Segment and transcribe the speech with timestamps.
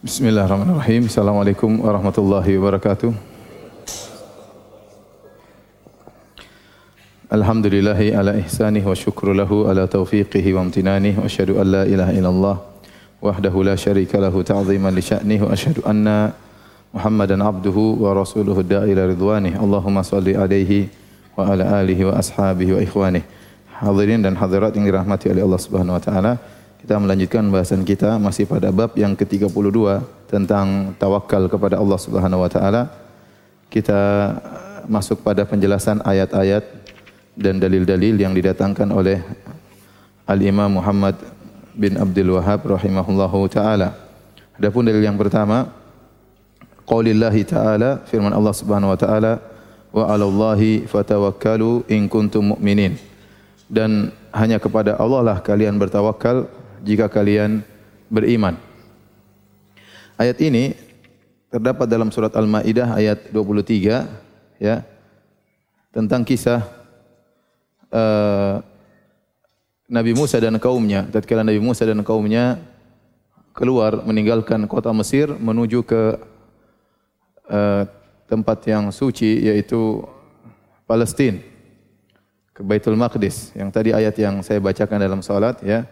[0.00, 1.12] Bismillahirrahmanirrahim.
[1.12, 3.12] Assalamualaikum warahmatullahi wabarakatuh.
[7.28, 12.16] Alhamdulillahi ala ihsanih wa syukru lahu ala taufiqihi wa amtinanih wa asyhadu an la ilaha
[12.16, 12.56] illallah
[13.20, 16.32] wahdahu la syarika lahu ta'ziman li sya'nih wa asyhadu anna
[16.96, 19.60] Muhammadan abduhu wa rasuluhu da'ila ridwanih.
[19.60, 20.88] Allahumma salli alaihi
[21.36, 23.28] wa ala alihi wa ashabihi wa ikhwanih.
[23.68, 26.40] Hadirin dan hadirat yang dirahmati oleh Allah Subhanahu wa taala.
[26.80, 30.00] Kita melanjutkan bahasan kita masih pada bab yang ke-32
[30.32, 32.88] tentang tawakal kepada Allah Subhanahu wa taala.
[33.68, 34.00] Kita
[34.88, 36.64] masuk pada penjelasan ayat-ayat
[37.36, 39.20] dan dalil-dalil yang didatangkan oleh
[40.24, 41.20] Al-Imam Muhammad
[41.76, 43.92] bin Abdul Wahab rahimahullahu taala.
[44.56, 45.68] Adapun dalil yang pertama
[46.88, 49.32] qaulillahi taala firman Allah Subhanahu wa taala
[49.92, 52.96] wa 'alallahi fatawakkalu in kuntum mu'minin.
[53.68, 56.48] Dan hanya kepada Allah lah kalian bertawakal
[56.82, 57.62] jika kalian
[58.10, 58.58] beriman.
[60.20, 60.76] Ayat ini
[61.48, 64.84] terdapat dalam surat Al-Maidah ayat 23 ya
[65.90, 66.62] tentang kisah
[67.90, 68.62] uh,
[69.90, 71.08] Nabi Musa dan kaumnya.
[71.10, 72.62] Tatkala Nabi Musa dan kaumnya
[73.50, 76.02] keluar meninggalkan kota Mesir menuju ke
[77.50, 77.82] uh,
[78.30, 80.06] tempat yang suci yaitu
[80.86, 81.42] Palestina
[82.54, 85.82] ke Baitul Maqdis yang tadi ayat yang saya bacakan dalam salat ya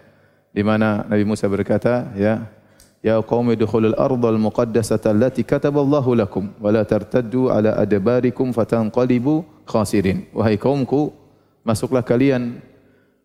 [0.59, 2.51] di mana Nabi Musa berkata, ya,
[2.99, 10.27] Ya qaumi dukhulul ardal muqaddasata allati kataballahu lakum wa la tartaddu ala adbarikum fatanqalibu khasirin.
[10.35, 11.15] Wahai kaumku,
[11.63, 12.59] masuklah kalian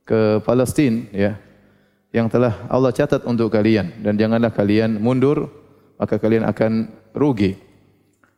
[0.06, 1.42] ke Palestina ya
[2.14, 5.50] yang telah Allah catat untuk kalian dan janganlah kalian mundur
[5.98, 7.58] maka kalian akan rugi.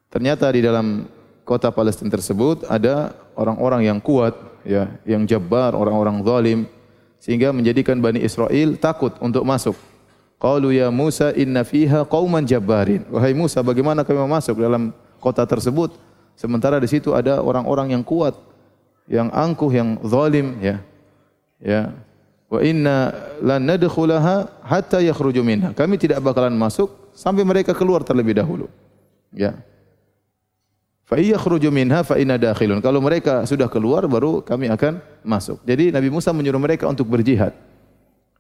[0.08, 1.12] Ternyata di dalam
[1.44, 6.60] kota Palestina tersebut ada orang-orang yang kuat ya, yang jabbar, orang-orang zalim
[7.26, 9.74] sehingga menjadikan Bani Israel takut untuk masuk.
[10.38, 13.02] Qalu ya Musa inna fiha qauman jabbarin.
[13.10, 15.98] Wahai Musa, bagaimana kami masuk dalam kota tersebut
[16.38, 18.38] sementara di situ ada orang-orang yang kuat,
[19.10, 20.78] yang angkuh, yang zalim ya.
[21.58, 21.98] Ya.
[22.46, 23.10] Wa inna
[23.42, 25.74] lan nadkhulaha hatta yakhruju minha.
[25.74, 28.70] Kami tidak bakalan masuk sampai mereka keluar terlebih dahulu.
[29.34, 29.58] Ya.
[31.06, 32.82] Fa yakhruju minha fa inna dakhilun.
[32.82, 35.62] Kalau mereka sudah keluar baru kami akan masuk.
[35.62, 37.54] Jadi Nabi Musa menyuruh mereka untuk berjihad.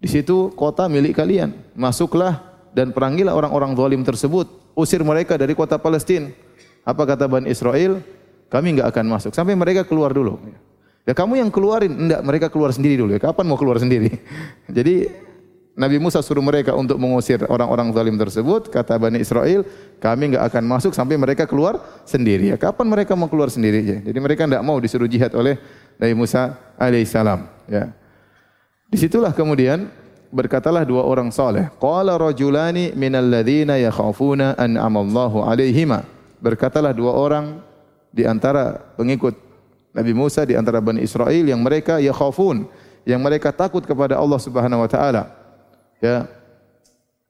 [0.01, 1.53] Di situ kota milik kalian.
[1.77, 2.41] Masuklah
[2.73, 4.49] dan perangilah orang-orang zalim tersebut.
[4.73, 6.33] Usir mereka dari kota Palestina.
[6.81, 8.01] Apa kata Bani Israel?
[8.49, 10.41] Kami enggak akan masuk sampai mereka keluar dulu.
[11.05, 13.13] Ya kamu yang keluarin, enggak mereka keluar sendiri dulu.
[13.13, 14.09] Ya, kapan mau keluar sendiri?
[14.77, 15.05] Jadi
[15.75, 18.71] Nabi Musa suruh mereka untuk mengusir orang-orang zalim tersebut.
[18.71, 19.67] Kata Bani Israel,
[19.99, 22.47] kami enggak akan masuk sampai mereka keluar sendiri.
[22.47, 23.83] Ya, kapan mereka mau keluar sendiri?
[23.83, 25.59] Ya, jadi mereka enggak mau disuruh jihad oleh
[25.99, 27.43] Nabi Musa alaihissalam.
[27.67, 27.91] Ya.
[28.87, 29.91] Di situlah kemudian
[30.31, 31.67] berkatalah dua orang saleh.
[31.75, 36.07] Qala rajulani minal ladzina yakhafuna an amallahu alaihima.
[36.39, 37.59] Berkatalah dua orang
[38.15, 39.35] di antara pengikut
[39.91, 42.63] Nabi Musa di antara Bani Israel yang mereka yakhafun,
[43.03, 45.44] yang mereka takut kepada Allah Subhanahu wa taala.
[46.05, 46.29] Ya.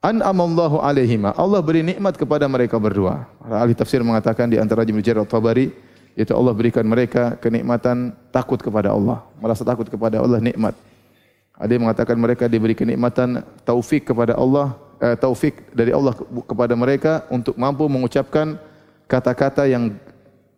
[0.03, 1.31] An'amallahu alaihima.
[1.33, 3.25] Allah beri nikmat kepada mereka berdua.
[3.39, 5.71] Para ahli tafsir mengatakan di antara Ibnu Jarir tabari
[6.15, 10.71] yaitu Allah berikan mereka kenikmatan takut kepada Allah, merasa takut kepada Allah nikmat.
[11.55, 16.15] Ada yang mengatakan mereka diberi kenikmatan taufik kepada Allah, eh, taufik dari Allah
[16.47, 18.55] kepada mereka untuk mampu mengucapkan
[19.11, 19.95] kata-kata yang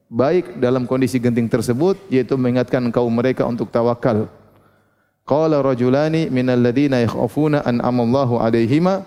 [0.07, 4.29] baik dalam kondisi genting tersebut yaitu mengingatkan kaum mereka untuk tawakal
[5.27, 9.03] Qala rajulani minal ladina yakhafuna an amallahu alaihima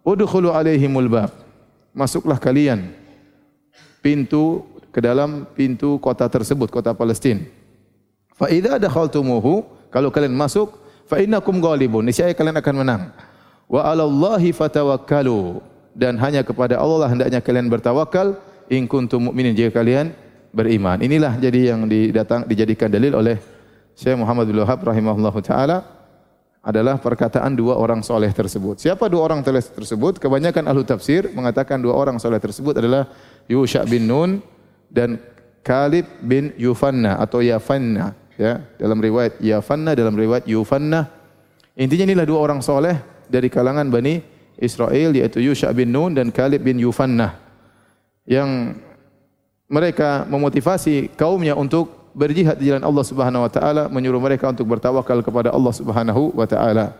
[0.00, 1.28] udkhulu alaihimul bab.
[1.92, 2.96] Masuklah kalian
[4.00, 7.44] pintu ke dalam pintu kota tersebut, kota Palestina.
[8.32, 13.02] Fa idza dakhaltumuhu, kalau kalian masuk, fa innakum ghalibun, niscaya kalian akan menang.
[13.68, 15.60] Wa 'alallahi fatawakkalu
[15.92, 18.40] dan hanya kepada Allah lah hendaknya kalian bertawakal
[18.72, 20.16] in kuntum mu'minin jika kalian
[20.56, 21.04] beriman.
[21.04, 23.36] Inilah jadi yang didatang dijadikan dalil oleh
[23.94, 25.78] Syekh Muhammad bin Wahab rahimahullah taala
[26.60, 28.80] adalah perkataan dua orang soleh tersebut.
[28.80, 30.20] Siapa dua orang soleh tersebut?
[30.20, 33.08] Kebanyakan ahlu tafsir mengatakan dua orang soleh tersebut adalah
[33.48, 34.44] Yusha bin Nun
[34.92, 35.16] dan
[35.64, 38.12] Kalib bin Yufanna atau Yafanna.
[38.40, 41.08] Ya, dalam riwayat Yafanna, dalam riwayat Yufanna.
[41.76, 42.96] Intinya inilah dua orang soleh
[43.28, 44.20] dari kalangan Bani
[44.60, 47.40] Israel yaitu Yusha bin Nun dan Kalib bin Yufanna.
[48.28, 48.80] Yang
[49.70, 55.22] mereka memotivasi kaumnya untuk berjihad di jalan Allah Subhanahu wa taala, menyuruh mereka untuk bertawakal
[55.22, 56.92] kepada Allah Subhanahu wa taala.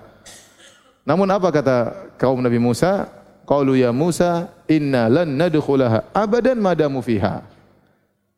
[1.04, 1.76] Namun apa kata
[2.20, 3.08] kaum Nabi Musa?
[3.48, 7.42] Qalu ya Musa, inna lan nadkhulaha abadan madamu fiha.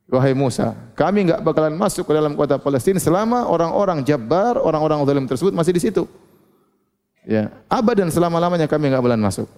[0.09, 5.25] Wahai Musa, kami enggak bakalan masuk ke dalam kota Palestina selama orang-orang Jabbar, orang-orang zalim
[5.29, 6.05] tersebut masih di situ.
[7.29, 9.49] Ya, abadan selama-lamanya kami enggak bakalan masuk.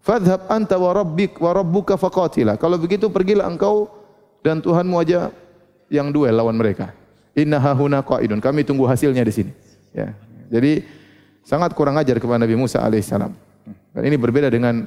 [0.00, 2.54] Fadhhab anta wa rabbik wa rabbuka faqatila.
[2.56, 3.90] Kalau begitu pergilah engkau
[4.40, 5.28] dan Tuhanmu aja
[5.90, 6.94] yang duel lawan mereka.
[7.34, 8.38] Inna hahuna qaidun.
[8.38, 9.52] Kami tunggu hasilnya di sini.
[9.90, 10.14] Ya.
[10.48, 10.86] Jadi
[11.42, 13.34] sangat kurang ajar kepada Nabi Musa alaihissalam.
[13.90, 14.86] Dan ini berbeda dengan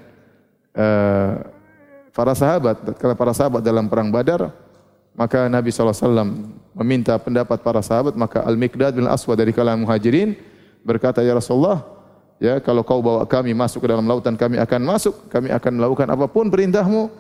[0.74, 1.34] uh,
[2.16, 2.96] para sahabat.
[2.98, 4.52] Kalau para sahabat dalam perang Badar,
[5.14, 6.26] maka Nabi SAW
[6.74, 10.34] meminta pendapat para sahabat, maka Al-Miqdad bin Aswad dari kalangan muhajirin
[10.82, 11.86] berkata, Ya Rasulullah,
[12.42, 16.08] ya kalau kau bawa kami masuk ke dalam lautan, kami akan masuk, kami akan melakukan
[16.10, 17.14] apa pun perintahmu,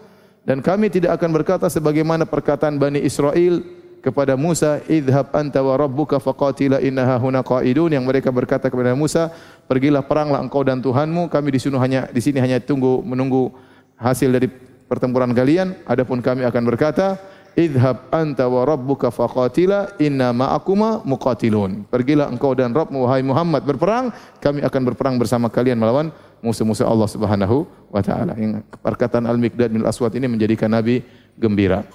[0.44, 3.64] dan kami tidak akan berkata sebagaimana perkataan Bani Israel
[4.04, 9.32] kepada Musa, "Idhab anta wa rabbuka faqatila innaha huna qaidun." Yang mereka berkata kepada Musa,
[9.72, 13.56] "Pergilah peranglah engkau dan Tuhanmu, kami di sini hanya di sini hanya tunggu menunggu
[13.96, 14.52] hasil dari
[14.92, 17.16] pertempuran kalian, adapun kami akan berkata,
[17.54, 21.86] Idhab anta wa rabbuka faqatila inna ma'akuma muqatilun.
[21.86, 24.10] Pergilah engkau dan Rabbmu wahai Muhammad berperang,
[24.42, 26.10] kami akan berperang bersama kalian melawan
[26.44, 28.36] musuh-musuh Allah Subhanahu wa taala.
[28.36, 31.00] Yang perkataan Al-Miqdad bin Aswad ini menjadikan Nabi
[31.40, 31.88] gembira.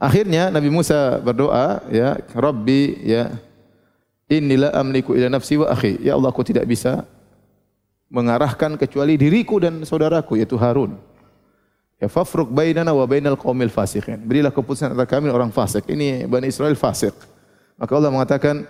[0.00, 3.36] Akhirnya Nabi Musa berdoa, ya Rabbi ya
[4.32, 6.00] inilah amliku ila nafsi wa akhi.
[6.00, 7.04] Ya Allah aku tidak bisa
[8.08, 10.96] mengarahkan kecuali diriku dan saudaraku yaitu Harun.
[12.00, 14.16] Ya fafruq bainana wa bainal qaumil fasiqin.
[14.24, 15.84] Berilah keputusan antara kami orang fasik.
[15.84, 17.12] Ini Bani Israel fasik.
[17.76, 18.64] Maka Allah mengatakan,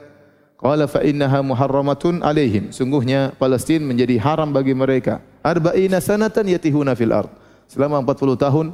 [0.61, 2.69] Qala fa innaha muharramatun alaihim.
[2.69, 5.25] Sungguhnya Palestina menjadi haram bagi mereka.
[5.41, 7.33] Arba'ina sanatan yatihuna fil ard.
[7.65, 8.67] Selama 40 tahun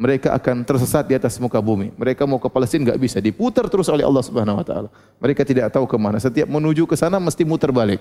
[0.00, 1.92] mereka akan tersesat di atas muka bumi.
[2.00, 4.88] Mereka mau ke Palestina enggak bisa, diputar terus oleh Allah Subhanahu wa taala.
[5.20, 6.16] Mereka tidak tahu ke mana.
[6.16, 8.00] Setiap menuju ke sana mesti muter balik.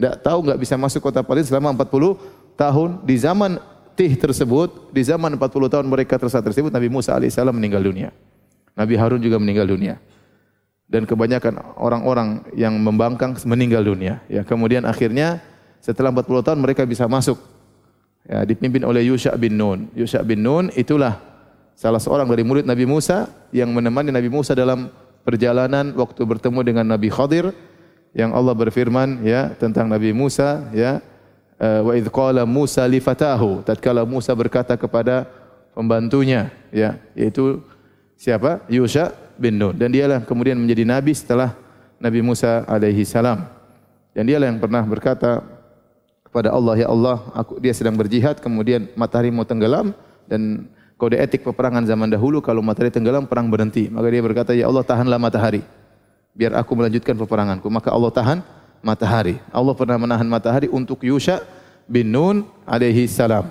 [0.00, 3.60] Enggak tahu enggak bisa masuk kota Palestina selama 40 tahun di zaman
[4.00, 8.16] tih tersebut di zaman 40 tahun mereka tersesat tersebut Nabi Musa alaihissalam meninggal dunia.
[8.72, 10.00] Nabi Harun juga meninggal dunia.
[10.88, 14.24] Dan kebanyakan orang-orang yang membangkang meninggal dunia.
[14.24, 15.44] Ya, kemudian akhirnya
[15.84, 17.36] setelah 40 tahun mereka bisa masuk.
[18.24, 19.92] Ya, dipimpin oleh Yusha bin Nun.
[19.92, 21.20] Yusha bin Nun itulah
[21.76, 24.88] salah seorang dari murid Nabi Musa yang menemani Nabi Musa dalam
[25.28, 27.52] perjalanan waktu bertemu dengan Nabi Khadir
[28.16, 31.04] yang Allah berfirman ya tentang Nabi Musa ya
[31.58, 35.26] Eh, wa qala Musa li fatahu tatkala Musa berkata kepada
[35.74, 37.58] pembantunya ya yaitu
[38.14, 41.54] siapa Yusha bin Nun dan dialah kemudian menjadi nabi setelah
[41.98, 43.46] Nabi Musa alaihi salam
[44.12, 45.40] dan dialah yang pernah berkata
[46.26, 49.96] kepada Allah ya Allah aku dia sedang berjihad kemudian matahari mau tenggelam
[50.28, 50.68] dan
[50.98, 54.84] kode etik peperangan zaman dahulu kalau matahari tenggelam perang berhenti maka dia berkata ya Allah
[54.84, 55.62] tahanlah matahari
[56.36, 58.38] biar aku melanjutkan peperanganku maka Allah tahan
[58.82, 59.38] matahari.
[59.50, 61.42] Allah pernah menahan matahari untuk Yusha
[61.86, 63.50] bin Nun alaihi salam.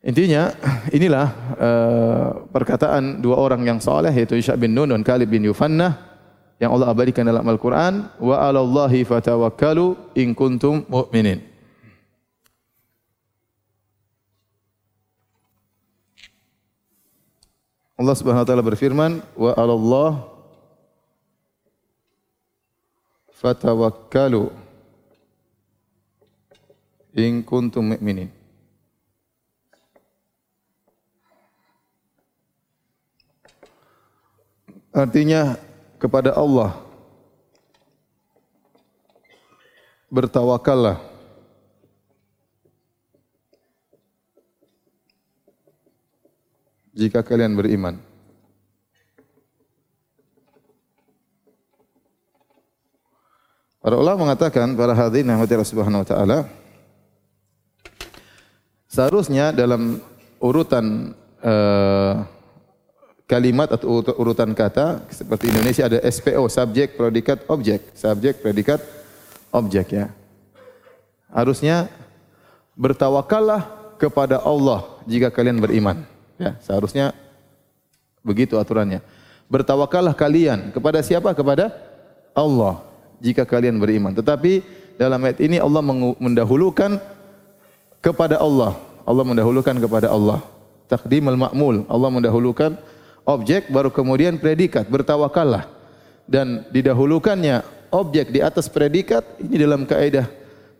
[0.00, 0.48] Intinya
[0.88, 1.28] inilah
[1.60, 5.92] uh, perkataan dua orang yang saleh yaitu Yusha bin Nun dan Kalib bin Yufanna
[6.56, 11.44] yang Allah abadikan dalam Al-Qur'an wa 'alallahi fatawakkalu in kuntum mu'minin.
[18.00, 20.24] Allah Subhanahu wa taala berfirman wa 'alallahi
[23.36, 24.48] fatawakkalu
[27.20, 28.39] in kuntum mu'minin.
[34.90, 35.54] Artinya
[36.02, 36.74] kepada Allah
[40.10, 40.98] bertawakallah.
[46.90, 48.02] Jika kalian beriman.
[53.80, 56.38] Para ulama mengatakan para hadirin yang Allah Subhanahu wa taala
[58.90, 60.04] seharusnya dalam
[60.36, 62.28] urutan uh,
[63.30, 68.82] kalimat atau urutan kata seperti Indonesia ada SPO subjek predikat objek subjek predikat
[69.54, 70.10] objek ya
[71.30, 71.86] harusnya
[72.74, 76.02] bertawakallah kepada Allah jika kalian beriman
[76.42, 77.14] ya seharusnya
[78.26, 78.98] begitu aturannya
[79.46, 81.70] bertawakallah kalian kepada siapa kepada
[82.34, 84.16] Allah jika kalian beriman.
[84.16, 84.64] Tetapi
[84.96, 85.84] dalam ayat ini Allah
[86.16, 86.98] mendahulukan
[88.00, 88.74] kepada Allah.
[89.04, 90.40] Allah mendahulukan kepada Allah.
[90.88, 91.86] Takdimul ma'mul.
[91.86, 92.74] Allah mendahulukan
[93.24, 94.86] objek baru kemudian predikat.
[94.88, 95.68] Bertawakallah.
[96.30, 100.30] Dan didahulukannya objek di atas predikat ini dalam kaidah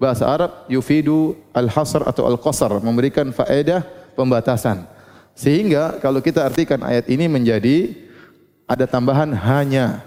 [0.01, 4.87] bahasa Arab yufidu al-hasr atau al-qasar memberikan faedah pembatasan.
[5.35, 7.93] Sehingga kalau kita artikan ayat ini menjadi
[8.65, 10.07] ada tambahan hanya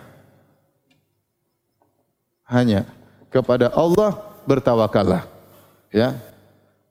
[2.47, 2.87] hanya
[3.27, 5.25] kepada Allah bertawakallah.
[5.91, 6.15] Ya.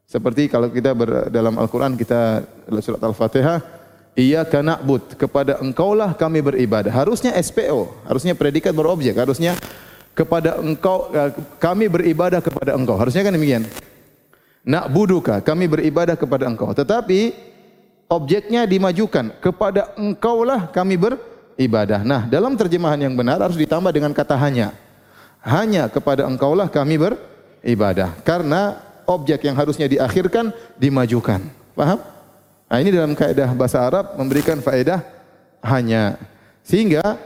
[0.06, 2.44] Seperti kalau kita ber, dalam Al-Qur'an kita
[2.84, 3.64] surat Al-Fatihah,
[4.12, 6.92] Iyyaka na'bud, kepada Engkaulah kami beribadah.
[6.92, 9.56] Harusnya SPO, harusnya predikat berobjek, harusnya
[10.12, 13.00] kepada Engkau eh, kami beribadah kepada Engkau.
[13.00, 13.64] Harusnya kan demikian.
[14.62, 16.70] Na'buduka, kami beribadah kepada engkau.
[16.70, 17.34] Tetapi
[18.06, 19.34] objeknya dimajukan.
[19.42, 22.06] Kepada engkaulah kami beribadah.
[22.06, 24.70] Nah, dalam terjemahan yang benar harus ditambah dengan kata hanya.
[25.42, 28.14] Hanya kepada engkaulah kami beribadah.
[28.22, 31.42] Karena objek yang harusnya diakhirkan dimajukan.
[31.74, 31.98] Paham?
[32.72, 35.04] Nah, ini dalam kaidah bahasa Arab memberikan faedah
[35.60, 36.16] hanya.
[36.64, 37.20] Sehingga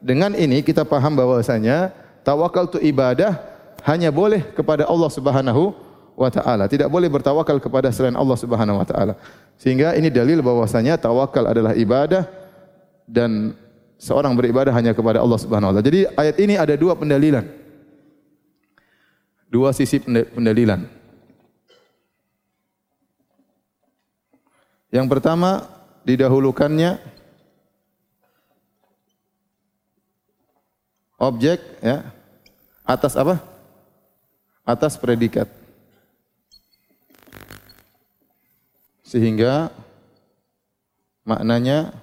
[0.00, 1.92] dengan ini kita paham bahwasanya
[2.24, 3.36] tawakal itu ibadah
[3.84, 5.76] hanya boleh kepada Allah Subhanahu
[6.16, 6.64] wa taala.
[6.64, 9.20] Tidak boleh bertawakal kepada selain Allah Subhanahu wa taala.
[9.60, 12.24] Sehingga ini dalil bahwasanya tawakal adalah ibadah
[13.04, 13.52] dan
[14.00, 15.84] seorang beribadah hanya kepada Allah Subhanahu wa taala.
[15.84, 17.44] Jadi ayat ini ada dua pendalilan.
[19.52, 20.00] Dua sisi
[20.32, 20.88] pendalilan.
[24.90, 25.66] Yang pertama
[26.06, 27.02] didahulukannya
[31.18, 32.06] objek ya
[32.86, 33.42] atas apa?
[34.62, 35.50] Atas predikat.
[39.06, 39.70] Sehingga
[41.26, 41.94] maknanya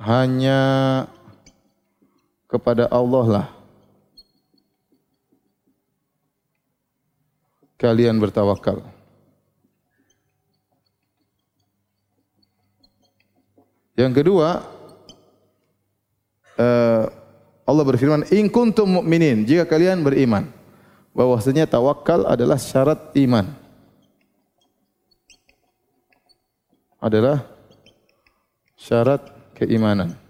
[0.00, 0.60] hanya
[2.48, 3.53] kepada Allah lah
[7.84, 8.80] kalian bertawakal.
[13.92, 14.64] Yang kedua,
[16.56, 17.04] uh,
[17.68, 20.48] Allah berfirman, "In kuntum mu'minin," jika kalian beriman
[21.12, 23.52] bahwasanya tawakal adalah syarat iman.
[26.98, 27.44] Adalah
[28.80, 29.20] syarat
[29.60, 30.23] keimanan.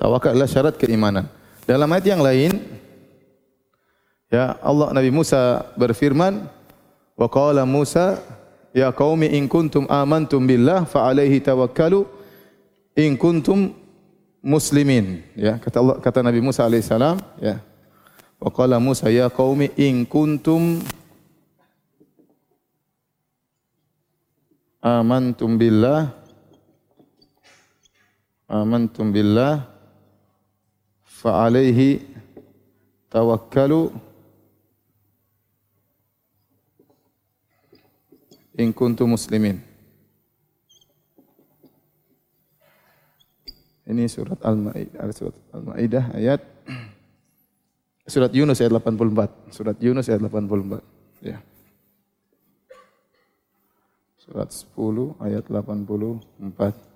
[0.00, 1.28] Tawakal adalah syarat keimanan.
[1.68, 2.80] Dalam ayat yang lain
[4.30, 6.46] Ya, Allah Nabi Musa berfirman,
[7.18, 8.22] "Wa qala Musa,
[8.70, 12.06] ya qaumi in kuntum amantum billah fa alaihi tawakkalu
[12.94, 13.74] in kuntum
[14.38, 17.58] muslimin." Ya, kata Allah kata Nabi Musa alaihissalam, ya.
[18.38, 20.78] Wa qala Musa, ya qaumi in kuntum
[24.78, 26.14] amantum billah
[28.46, 29.66] amantum billah
[31.28, 32.00] alaihi
[33.12, 33.92] tawakkalu
[38.56, 39.60] in kuntum muslimin.
[43.90, 46.40] Ini surat Al-Maidah surat Al-Maidah ayat
[48.06, 49.50] surat Yunus ayat 84.
[49.50, 50.78] Surat Yunus ayat 84.
[51.26, 51.42] Ya.
[54.20, 56.89] Surat 10 ayat 84.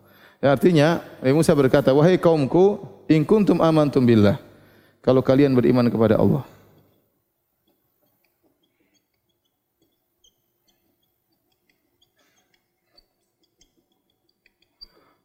[0.44, 4.36] Ya, artinya Nabi Musa berkata, "Wahai kaumku, in kuntum amantum billah."
[5.00, 6.44] Kalau kalian beriman kepada Allah,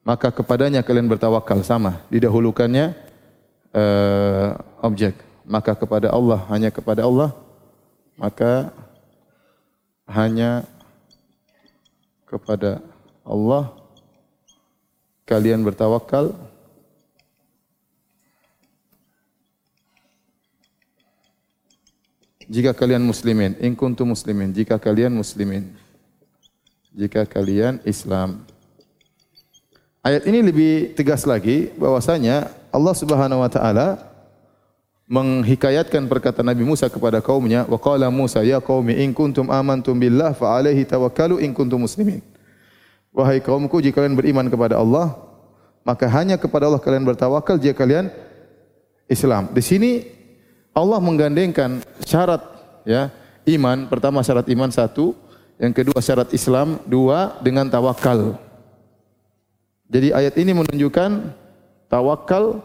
[0.07, 1.99] maka kepadanya kalian bertawakal sama.
[2.07, 2.95] Didahulukannya
[3.75, 5.19] uh, objek.
[5.43, 7.35] Maka kepada Allah hanya kepada Allah
[8.19, 8.75] maka
[10.03, 10.67] hanya
[12.27, 12.83] kepada
[13.23, 13.78] Allah
[15.29, 16.33] kalian bertawakal.
[22.49, 25.69] Jika kalian muslimin in kuntum muslimin jika kalian muslimin
[26.89, 28.41] jika kalian Islam.
[30.01, 34.01] Ayat ini lebih tegas lagi bahwasanya Allah Subhanahu wa taala
[35.05, 40.33] menghikayatkan perkataan Nabi Musa kepada kaumnya wa qala Musa ya qaumi in kuntum amantum billah
[40.33, 42.25] fa alaihi tawakkalu in kuntum muslimin
[43.11, 45.29] wahai kaumku jika kalian beriman kepada Allah
[45.89, 48.11] maka hanya kepada Allah kalian bertawakal jika kalian
[49.09, 49.49] Islam.
[49.51, 50.05] Di sini
[50.75, 52.45] Allah menggandengkan syarat
[52.85, 53.09] ya
[53.49, 53.89] iman.
[53.89, 55.17] Pertama syarat iman satu.
[55.59, 58.39] Yang kedua syarat Islam dua dengan tawakal.
[59.89, 61.35] Jadi ayat ini menunjukkan
[61.89, 62.63] tawakal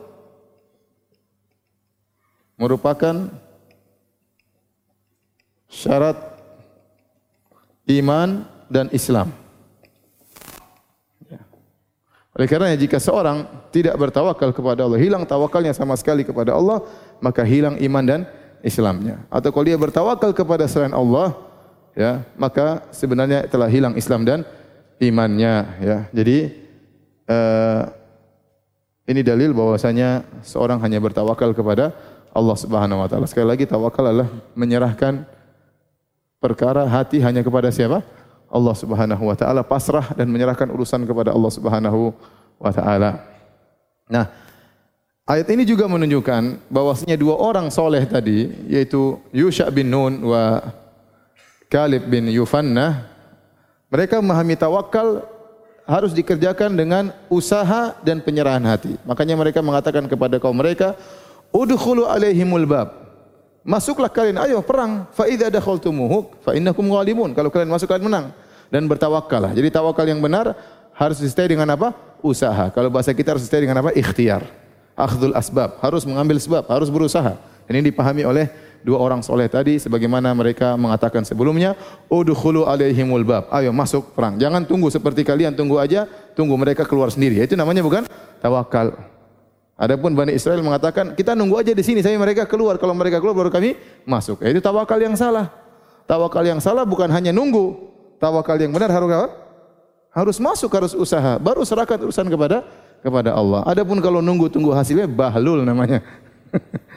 [2.55, 3.33] merupakan
[5.67, 6.39] syarat
[7.89, 9.33] iman dan Islam.
[12.35, 16.83] Oleh karena jika seorang tidak bertawakal kepada Allah, hilang tawakalnya sama sekali kepada Allah,
[17.23, 18.21] maka hilang iman dan
[18.59, 19.23] Islamnya.
[19.31, 21.31] Atau kalau dia bertawakal kepada selain Allah,
[21.95, 24.43] ya, maka sebenarnya telah hilang Islam dan
[24.99, 25.99] imannya, ya.
[26.11, 26.59] Jadi
[27.31, 27.83] uh,
[29.07, 31.95] ini dalil bahwasanya seorang hanya bertawakal kepada
[32.35, 33.31] Allah Subhanahu wa taala.
[33.31, 34.27] Sekali lagi tawakal adalah
[34.59, 35.23] menyerahkan
[36.43, 38.03] perkara hati hanya kepada siapa?
[38.51, 42.15] Allah Subhanahu wa taala, pasrah dan menyerahkan urusan kepada Allah Subhanahu
[42.61, 43.21] wa taala.
[44.09, 44.29] Nah,
[45.25, 50.61] Ayat ini juga menunjukkan bahwasanya dua orang soleh tadi, yaitu Yusha bin Nun wa
[51.73, 53.09] Kalib bin Yufanna,
[53.89, 55.25] mereka memahami tawakal
[55.89, 59.01] harus dikerjakan dengan usaha dan penyerahan hati.
[59.09, 60.93] Makanya mereka mengatakan kepada kaum mereka,
[61.57, 63.04] "Udkhulu alaihimul bab."
[63.65, 65.09] Masuklah kalian, ayo perang.
[65.17, 67.33] Fa idza dakhaltumuhu fa innakum ghalibun.
[67.33, 68.27] Kalau kalian masuk kalian menang
[68.69, 69.57] dan bertawakallah.
[69.57, 70.53] Jadi tawakal yang benar
[70.93, 71.97] harus disertai dengan apa?
[72.21, 72.69] Usaha.
[72.69, 73.97] Kalau bahasa kita harus disertai dengan apa?
[73.97, 74.45] Ikhtiar
[74.95, 77.35] akhdul asbab, harus mengambil sebab, harus berusaha.
[77.65, 78.53] Ini dipahami oleh
[78.85, 81.73] dua orang soleh tadi sebagaimana mereka mengatakan sebelumnya,
[82.13, 83.49] udkhulu alaihimul bab.
[83.49, 84.37] Ayo masuk perang.
[84.37, 86.05] Jangan tunggu seperti kalian tunggu aja,
[86.37, 87.41] tunggu mereka keluar sendiri.
[87.41, 88.05] Itu namanya bukan
[88.45, 89.14] tawakal.
[89.75, 92.79] Adapun Bani Israel mengatakan, kita nunggu aja di sini sampai mereka keluar.
[92.79, 93.75] Kalau mereka keluar baru kami
[94.07, 94.39] masuk.
[94.47, 95.51] Itu tawakal yang salah.
[96.07, 97.91] Tawakal yang salah bukan hanya nunggu.
[98.23, 99.29] Tawakal yang benar harus apa?
[100.15, 101.43] Harus masuk, harus usaha.
[101.43, 102.63] Baru serahkan urusan kepada
[103.03, 103.67] kepada Allah.
[103.67, 105.99] Adapun kalau nunggu tunggu hasilnya bahlul namanya.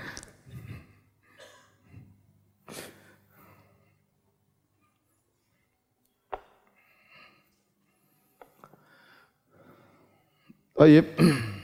[10.78, 11.10] Baik.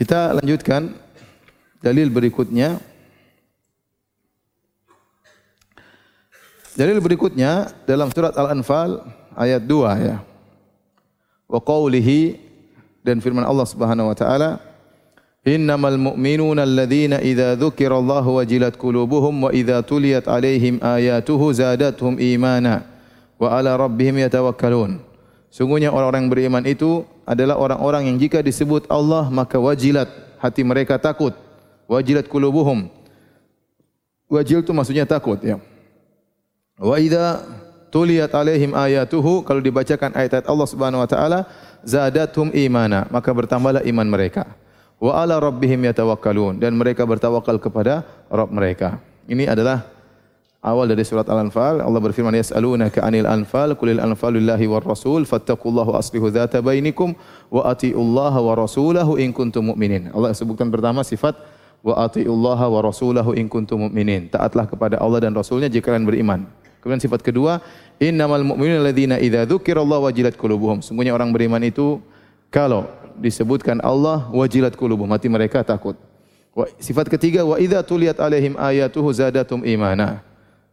[0.00, 0.96] Kita lanjutkan
[1.84, 2.80] dalil berikutnya.
[6.72, 9.04] Dalil berikutnya dalam surat Al-Anfal
[9.36, 10.24] ayat 2 ya
[11.50, 12.40] wa qawlihi
[13.04, 14.62] dan firman Allah Subhanahu wa taala
[15.40, 22.84] Innamal mu'minuna alladhina idza dzukirallahu wajilat qulubuhum wa idza tuliyat alaihim ayatuhu zadatuhum imana
[23.40, 25.00] wa ala rabbihim yatawakkalun.
[25.48, 30.10] Sungguhnya orang-orang beriman itu adalah orang-orang yang jika disebut Allah maka wajilat
[30.42, 31.30] hati mereka takut.
[31.86, 32.90] Wajilat qulubuhum.
[34.26, 35.62] Wajil itu maksudnya takut ya.
[36.78, 37.46] Wa idza
[37.90, 41.40] tuliyat alaihim ayatuhu kalau dibacakan ayat-ayat Allah Subhanahu wa taala
[41.82, 44.46] zadatum imana maka bertambahlah iman mereka
[45.02, 49.90] wa ala rabbihim yatawakkalun dan mereka bertawakal kepada Rabb mereka ini adalah
[50.60, 55.96] awal dari surat Al-Anfal Allah berfirman yas'alunaka 'anil anfal qulil anfalu lillahi war rasul fattaqullaha
[55.96, 57.16] aslihu dzata bainikum
[57.48, 61.36] wa atiullaha wa rasulahu in kuntum mu'minin Allah sebutkan pertama sifat
[61.80, 66.44] wa atiullaha wa rasulahu in kuntum mu'minin taatlah kepada Allah dan rasulnya jika kalian beriman
[66.80, 67.60] Kemudian sifat kedua,
[68.00, 70.80] innamal mu'minuna alladzina idza dzukirallahu wajilat qulubuhum.
[71.12, 72.00] Orang beriman itu
[72.48, 72.88] kalau
[73.20, 75.92] disebutkan Allah wajilat qulubuhum, mereka takut.
[76.80, 79.60] Sifat ketiga, wa idza tuliyat alaihim ayatuhu zadatum.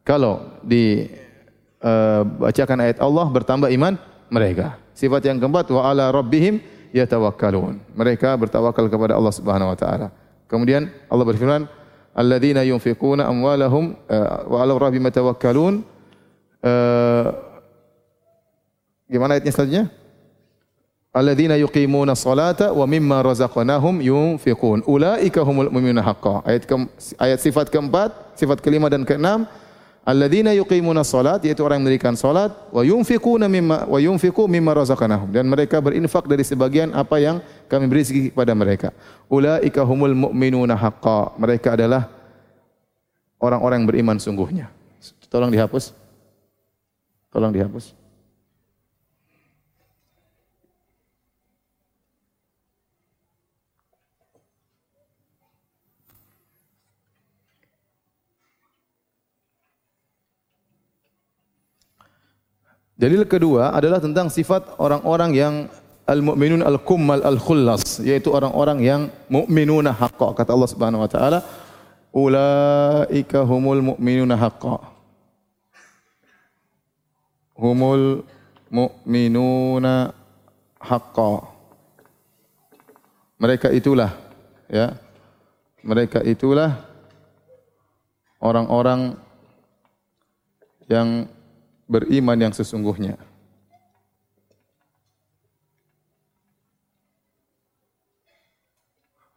[0.08, 4.00] Kalau dibacakan uh, ayat Allah bertambah iman
[4.32, 4.80] mereka.
[4.96, 6.64] Sifat yang keempat, wa ala rabbihim
[6.96, 7.84] yatawakkalun.
[7.92, 10.16] Mereka bertawakal kepada Allah Subhanahu wa taala.
[10.48, 11.68] Kemudian Allah berfirman,
[12.16, 15.84] alladzina yunfiquna amwalahum uh, wa ala rabbihim yatawakkalun
[16.58, 17.38] Uh,
[19.06, 19.86] gimana ayatnya selanjutnya?
[21.14, 24.82] Alladzina yuqimuna salata wa mimma razaqnahum yunfiqun.
[24.90, 26.42] Ulaika humul mu'minuna haqqan.
[26.46, 26.76] Ayat ke,
[27.22, 29.46] ayat sifat keempat, sifat kelima dan keenam,
[30.08, 35.28] alladzina yuqimuna salat yaitu orang yang mendirikan salat wa yunfiquna mimma wa yunfiqu mimma razaqnahum
[35.36, 38.90] dan mereka berinfak dari sebagian apa yang kami beri rezeki kepada mereka.
[39.28, 41.36] Ulaika humul mu'minuna haqqan.
[41.36, 42.08] Mereka adalah
[43.44, 44.72] orang-orang yang beriman sungguhnya.
[45.28, 45.92] Tolong dihapus.
[47.28, 48.07] Tolong dihapus.
[62.98, 65.54] Dalil kedua adalah tentang sifat orang-orang yang
[66.10, 70.34] al-mu'minun al-kummal al-khullas, yaitu orang-orang yang mu'minuna haqqa.
[70.34, 71.40] Kata Allah Subhanahu wa taala,
[72.10, 74.98] ulaika humul mu'minuna haqqa
[77.58, 78.22] humul
[78.70, 80.14] mu'minuna
[80.78, 81.34] haqqa.
[83.42, 84.14] Mereka itulah
[84.70, 84.94] ya.
[85.82, 86.86] Mereka itulah
[88.42, 89.18] orang-orang
[90.90, 91.30] yang
[91.88, 93.16] beriman yang sesungguhnya.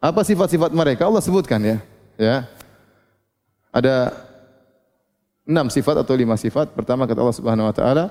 [0.01, 1.07] Apa sifat-sifat mereka?
[1.07, 1.77] Allah sebutkan ya.
[2.17, 2.49] Ya.
[3.71, 4.11] Ada
[5.45, 6.73] enam sifat atau lima sifat.
[6.73, 8.05] Pertama kata Allah Subhanahu wa taala,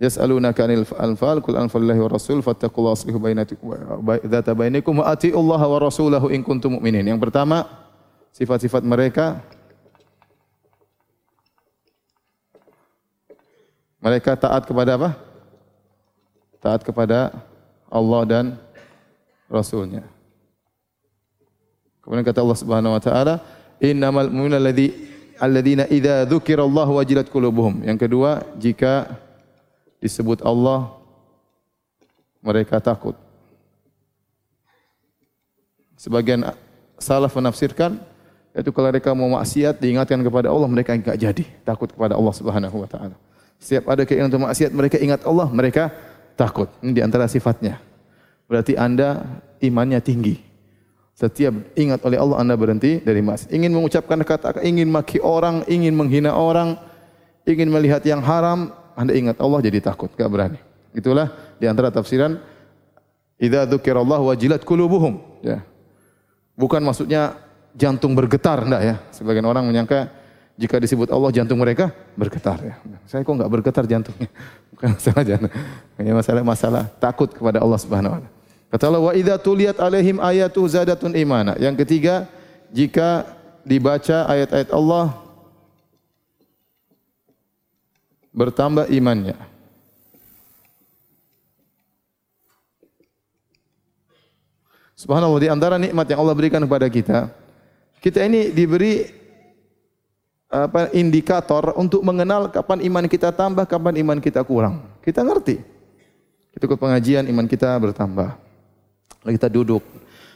[0.00, 3.76] Yas'alunaka 'anil anfal qul anfalullahi wa rasul fattaqullaha aslihu bainakum
[4.24, 7.04] dzata bainakum wa atiullaha wa rasulahu in kuntum mu'minin.
[7.04, 7.68] Yang pertama
[8.32, 9.44] sifat-sifat mereka
[14.00, 15.10] mereka taat kepada apa?
[16.60, 17.32] Taat kepada
[17.88, 18.44] Allah dan
[19.46, 20.04] Rasulnya.
[22.00, 23.44] Kemudian kata Allah Subhanahu wa taala,
[23.78, 25.10] "Innamal mu'minuna alladzi
[25.40, 27.80] alladzina idza dzukirallahu wajilat qulubuhum.
[27.82, 29.08] Yang kedua, jika
[30.04, 30.92] disebut Allah
[32.44, 33.16] mereka takut.
[35.96, 36.44] Sebagian
[37.00, 38.00] salaf menafsirkan
[38.56, 42.76] yaitu kalau mereka mau maksiat diingatkan kepada Allah mereka enggak jadi, takut kepada Allah Subhanahu
[42.84, 43.16] wa taala.
[43.60, 45.92] Setiap ada keinginan untuk maksiat mereka ingat Allah, mereka
[46.32, 46.72] takut.
[46.80, 47.76] Ini di antara sifatnya.
[48.48, 49.20] Berarti Anda
[49.60, 50.40] imannya tinggi.
[51.12, 53.52] Setiap ingat oleh Allah Anda berhenti dari maksiat.
[53.52, 56.80] Ingin mengucapkan kata, ingin maki orang, ingin menghina orang,
[57.44, 60.60] ingin melihat yang haram, Anda ingat Allah jadi takut, enggak berani.
[60.96, 61.28] Itulah
[61.60, 62.40] di antara tafsiran
[63.36, 65.20] idza dzukirallahu wajilat qulubuhum.
[65.44, 65.60] Ya.
[66.56, 67.36] Bukan maksudnya
[67.76, 68.94] jantung bergetar enggak ya.
[69.12, 70.08] Sebagian orang menyangka
[70.60, 72.76] jika disebut Allah jantung mereka bergetar ya.
[73.08, 74.28] Saya kok enggak bergetar jantungnya.
[74.76, 75.52] Bukan masalah jantung.
[75.96, 78.30] Hanya masalah masalah takut kepada Allah Subhanahu wa taala.
[78.70, 81.56] Kata Allah, wa idza tuliyat alaihim ayatu zadatun imana.
[81.56, 82.28] Yang ketiga,
[82.70, 83.24] jika
[83.64, 85.16] dibaca ayat-ayat Allah
[88.30, 89.34] bertambah imannya.
[94.94, 97.32] Subhanallah di antara nikmat yang Allah berikan kepada kita,
[98.04, 99.19] kita ini diberi
[100.50, 104.82] apa indikator untuk mengenal kapan iman kita tambah, kapan iman kita kurang.
[104.98, 105.62] Kita ngerti.
[106.50, 108.34] Kita ke pengajian iman kita bertambah.
[109.22, 109.86] Kalau kita duduk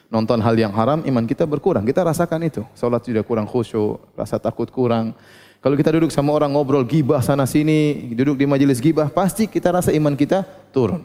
[0.06, 1.82] nonton hal yang haram, iman kita berkurang.
[1.82, 2.62] Kita rasakan itu.
[2.78, 5.18] Salat sudah kurang khusyuk, rasa takut kurang.
[5.58, 9.74] Kalau kita duduk sama orang ngobrol gibah sana sini, duduk di majelis gibah, pasti kita
[9.74, 11.02] rasa iman kita turun.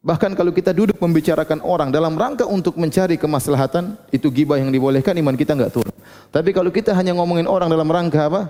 [0.00, 5.12] Bahkan kalau kita duduk membicarakan orang dalam rangka untuk mencari kemaslahatan, itu gibah yang dibolehkan,
[5.20, 5.92] iman kita enggak turun.
[6.32, 8.48] Tapi kalau kita hanya ngomongin orang dalam rangka apa?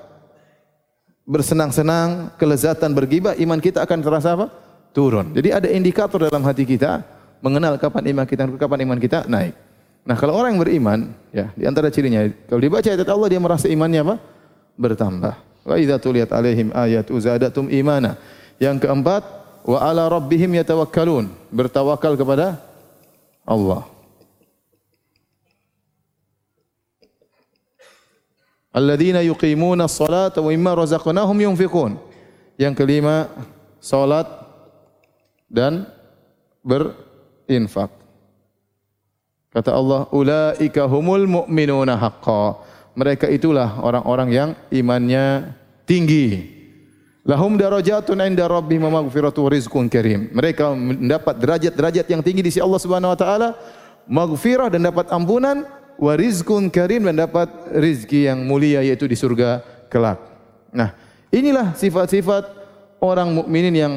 [1.27, 4.47] Bersenang-senang, kelezatan bergibah, iman kita akan terasa apa?
[4.95, 5.35] Turun.
[5.35, 7.03] Jadi ada indikator dalam hati kita,
[7.43, 9.55] mengenal kapan iman kita kapan iman kita naik.
[10.07, 10.99] Nah, kalau orang yang beriman,
[11.35, 14.17] ya, di antara cirinya kalau dibaca ayat Allah dia merasa imannya apa?
[14.79, 15.35] bertambah.
[15.67, 18.17] Wa idza tuliyat alaihim ayatu zadatum imana.
[18.57, 19.23] Yang keempat,
[19.65, 21.31] wa ala rabbihim yatawakkalun.
[21.51, 22.61] Bertawakal kepada
[23.45, 23.85] Allah.
[28.71, 31.99] Alladzina yuqimuna as-salata wa mimma razaqnahum yunfiqun.
[32.55, 33.27] Yang kelima,
[33.83, 34.29] salat
[35.51, 35.91] dan
[36.63, 36.95] ber
[37.51, 37.91] infak.
[39.51, 42.63] Kata Allah, ulaika humul mu'minuna haqqa.
[42.95, 45.57] Mereka itulah orang-orang yang imannya
[45.89, 46.60] tinggi.
[47.21, 50.33] Lahum darajatun inda rabbihim wa maghfiratu rizqun karim.
[50.33, 53.49] Mereka mendapat derajat-derajat yang tinggi di sisi Allah Subhanahu wa taala,
[54.09, 55.69] maghfirah dan dapat ampunan,
[56.01, 59.61] wa rizqun karim dan dapat rizki yang mulia yaitu di surga
[59.93, 60.17] kelak.
[60.73, 60.97] Nah,
[61.29, 62.49] inilah sifat-sifat
[63.05, 63.95] orang mukminin yang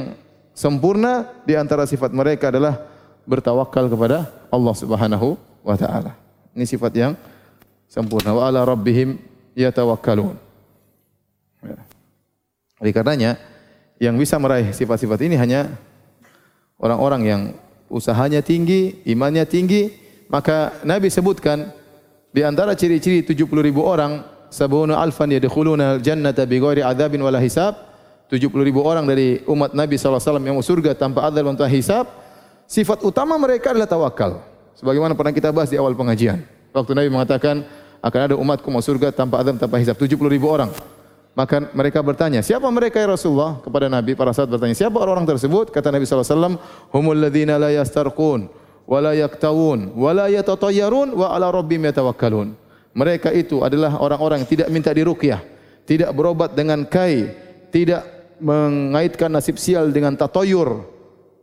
[0.52, 2.84] sempurna di antara sifat mereka adalah
[3.24, 6.12] bertawakal kepada Allah Subhanahu wa taala.
[6.52, 7.14] Ini sifat yang
[7.88, 8.36] sempurna.
[8.36, 9.16] Wa ala rabbihim
[9.56, 10.36] yatawakkalun.
[11.64, 11.80] Ya.
[12.84, 13.40] Oleh karenanya
[13.96, 15.72] yang bisa meraih sifat-sifat ini hanya
[16.76, 17.42] orang-orang yang
[17.88, 19.88] usahanya tinggi, imannya tinggi,
[20.28, 21.72] maka Nabi sebutkan
[22.36, 27.80] di antara ciri-ciri 70 ribu orang sabuna alfan yadkhuluna al-jannata bighairi adzabin wala hisab
[28.28, 32.06] 70 ribu orang dari umat Nabi SAW yang masuk surga tanpa adzab dan tanpa hisab
[32.74, 34.42] Sifat utama mereka adalah tawakal.
[34.74, 36.42] Sebagaimana pernah kita bahas di awal pengajian.
[36.74, 37.62] Waktu Nabi mengatakan
[38.02, 40.74] akan ada umatku masuk surga tanpa azab tanpa hisab 70 ribu orang.
[41.34, 43.58] Maka mereka bertanya, siapa mereka ya Rasulullah?
[43.58, 45.74] Kepada Nabi, para sahabat bertanya, siapa orang-orang tersebut?
[45.74, 46.62] Kata Nabi SAW,
[46.94, 48.54] Humul ladhina la yastarqun,
[48.86, 52.54] wa la yaktawun, wa la wa ala rabbim yatawakkalun.
[52.94, 55.42] Mereka itu adalah orang-orang yang tidak minta diruqyah,
[55.90, 57.34] tidak berobat dengan kai,
[57.74, 58.06] tidak
[58.38, 60.86] mengaitkan nasib sial dengan tatoyur,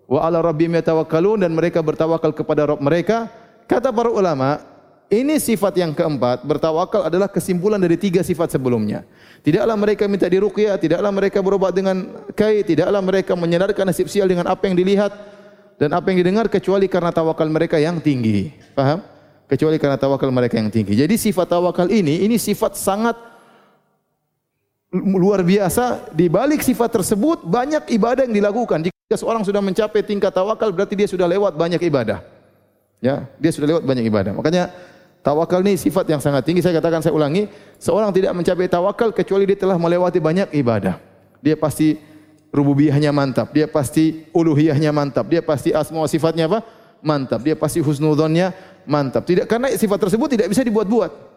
[0.07, 3.26] wa ala rabbihim yatawakkalun dan mereka bertawakal kepada Rabb mereka.
[3.66, 4.62] Kata para ulama,
[5.10, 9.02] ini sifat yang keempat, bertawakal adalah kesimpulan dari tiga sifat sebelumnya.
[9.42, 12.06] Tidaklah mereka minta diruqyah, tidaklah mereka berobat dengan
[12.38, 15.10] kai, tidaklah mereka menyadarkan nasib sial dengan apa yang dilihat
[15.82, 18.54] dan apa yang didengar kecuali karena tawakal mereka yang tinggi.
[18.70, 19.02] Paham?
[19.50, 20.94] Kecuali karena tawakal mereka yang tinggi.
[20.94, 23.18] Jadi sifat tawakal ini, ini sifat sangat
[24.94, 26.14] luar biasa.
[26.14, 28.86] Di balik sifat tersebut banyak ibadah yang dilakukan.
[28.86, 32.22] Jika seorang sudah mencapai tingkat tawakal berarti dia sudah lewat banyak ibadah.
[33.00, 34.36] Ya, dia sudah lewat banyak ibadah.
[34.36, 34.70] Makanya
[35.20, 36.61] tawakal ini sifat yang sangat tinggi.
[36.61, 37.48] Saya katakan saya ulangi,
[37.80, 41.00] seorang tidak mencapai tawakal kecuali dia telah melewati banyak ibadah.
[41.40, 41.96] Dia pasti
[42.52, 46.61] rububiyahnya mantap, dia pasti uluhiyahnya mantap, dia pasti asma sifatnya apa?
[47.00, 47.40] Mantap.
[47.40, 48.52] Dia pasti husnudzonnya
[48.85, 49.24] mantap.
[49.24, 51.33] Tidak karena sifat tersebut tidak bisa dibuat-buat.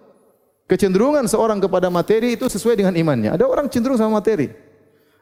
[0.67, 3.35] Kecenderungan seorang kepada materi itu sesuai dengan imannya.
[3.35, 4.51] Ada orang cenderung sama materi.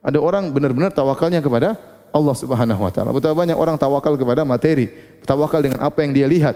[0.01, 1.77] Ada orang benar-benar tawakalnya kepada
[2.09, 3.13] Allah Subhanahu wa taala.
[3.13, 4.89] Betapa banyak orang tawakal kepada materi,
[5.23, 6.55] tawakal dengan apa yang dia lihat,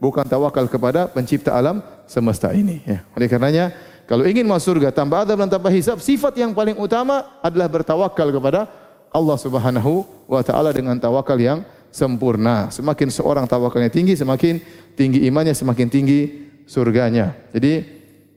[0.00, 3.04] bukan tawakal kepada pencipta alam semesta ini ya.
[3.16, 3.72] Oleh karenanya
[4.06, 8.30] kalau ingin masuk surga tanpa adab dan tanpa hisab, sifat yang paling utama adalah bertawakal
[8.30, 8.70] kepada
[9.10, 12.70] Allah Subhanahu wa taala dengan tawakal yang sempurna.
[12.70, 14.62] Semakin seorang tawakalnya tinggi, semakin
[14.94, 17.34] tinggi imannya, semakin tinggi surganya.
[17.50, 17.82] Jadi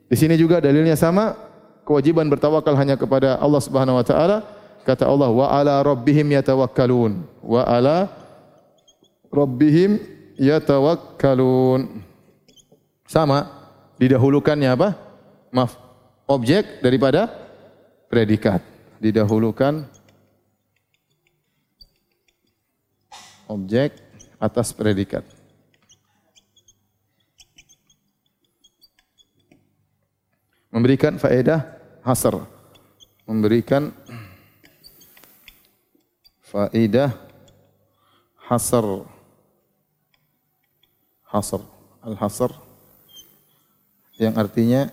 [0.09, 1.37] di sini juga dalilnya sama,
[1.85, 4.37] kewajiban bertawakal hanya kepada Allah Subhanahu wa taala.
[4.81, 8.09] Kata Allah, "Wa ala rabbihim yatawakkalun." Wa ala
[9.29, 10.01] rabbihim
[10.39, 12.07] yatawakkalun.
[13.03, 13.49] Sama,
[13.99, 14.95] didahulukannya apa?
[15.51, 15.75] Maaf,
[16.29, 17.27] objek daripada
[18.07, 18.63] predikat.
[19.03, 19.83] Didahulukan
[23.49, 23.97] objek
[24.39, 25.25] atas predikat.
[30.69, 31.65] Memberikan faedah
[32.05, 32.45] hasr.
[33.25, 33.89] Memberikan
[36.45, 37.17] faedah
[38.47, 39.18] hasr.
[41.29, 41.61] Hasr.
[42.01, 42.51] Al-hasr
[44.19, 44.91] yang artinya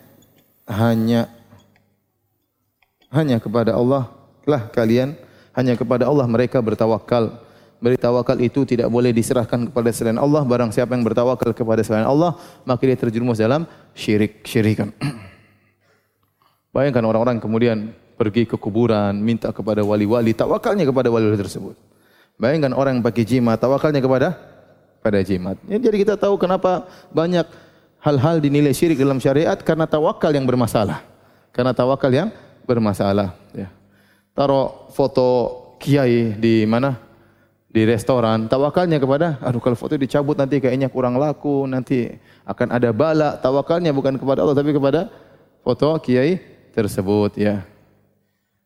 [0.70, 1.27] hanya
[3.11, 4.11] hanya kepada Allah
[4.46, 5.18] lah kalian
[5.55, 7.42] hanya kepada Allah mereka bertawakal
[7.81, 10.42] bertawakal itu tidak boleh diserahkan kepada selain Allah.
[10.42, 14.96] Barang siapa yang bertawakal kepada selain Allah, maka dia terjerumus dalam syirik-syirikan.
[16.75, 21.77] Bayangkan orang-orang kemudian pergi ke kuburan, minta kepada wali-wali, tawakalnya kepada wali-wali tersebut.
[22.40, 24.55] Bayangkan orang yang pakai jimat, tawakalnya kepada
[25.06, 25.54] pada jimat.
[25.70, 27.46] Ya, jadi kita tahu kenapa banyak
[28.02, 31.06] hal-hal dinilai syirik dalam syariat karena tawakal yang bermasalah.
[31.54, 32.34] Karena tawakal yang
[32.66, 33.38] bermasalah.
[33.54, 33.70] Ya.
[34.34, 35.28] Taruh foto
[35.78, 37.06] kiai di mana?
[37.76, 42.08] di restoran, tawakalnya kepada, aduh kalau foto dicabut nanti kayaknya kurang laku, nanti
[42.48, 43.36] akan ada bala.
[43.36, 45.12] Tawakalnya bukan kepada Allah tapi kepada
[45.60, 46.40] foto kiai
[46.72, 47.68] tersebut ya.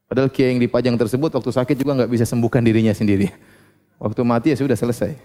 [0.07, 3.35] Padahal kiai yang dipajang tersebut waktu sakit juga nggak bisa sembuhkan dirinya sendiri.
[3.99, 5.19] Waktu mati ya sudah selesai.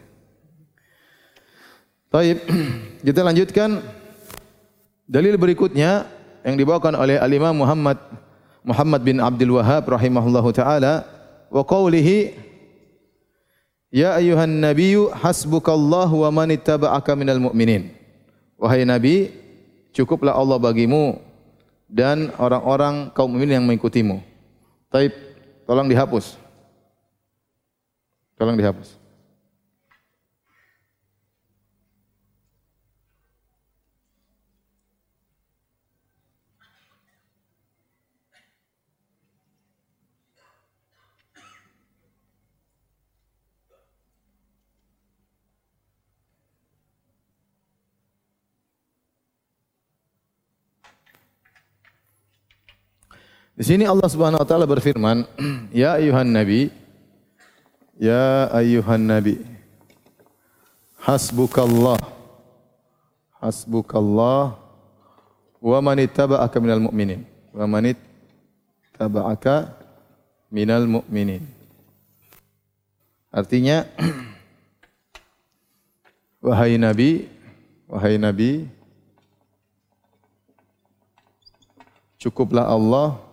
[2.16, 2.40] Taib,
[3.12, 3.84] kita lanjutkan
[5.04, 6.08] dalil berikutnya
[6.48, 8.00] yang dibawakan oleh Al-Imam Muhammad
[8.64, 11.04] Muhammad bin Abdul Wahab rahimahullahu taala
[11.52, 12.40] wa qawlihi
[13.92, 17.92] Ya ayuhan nabiyyu hasbukallah wa man ittaba'aka minal mu'minin.
[18.60, 19.32] Wahai nabi,
[19.92, 21.20] cukuplah Allah bagimu
[21.92, 24.24] dan orang-orang kaum mukminin yang mengikutimu.
[24.88, 25.12] Taib,
[25.68, 26.40] tolong dihapus.
[28.36, 29.05] Tolong dihapus.
[53.56, 55.24] Di sini Allah Subhanahu wa taala berfirman,
[55.72, 56.68] "Ya ayuhan nabi,
[57.96, 59.40] ya ayuhan nabi,
[61.00, 61.96] hasbukallah,
[63.40, 64.60] hasbukallah
[65.64, 67.24] wa man ittaba'aka minal mu'minin."
[67.56, 69.72] Wa man ittaba'aka
[70.52, 71.48] minal mu'minin.
[73.32, 73.88] Artinya
[76.44, 77.32] wahai nabi,
[77.88, 78.68] wahai nabi,
[82.20, 83.25] cukuplah Allah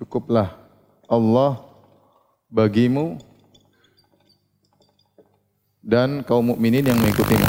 [0.00, 0.56] cukuplah
[1.04, 1.60] Allah
[2.48, 3.20] bagimu
[5.84, 7.48] dan kaum mukminin yang mengikutimu.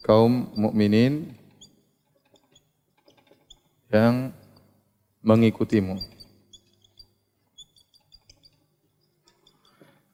[0.00, 1.36] Kaum mukminin
[3.92, 4.32] yang
[5.20, 6.00] mengikutimu.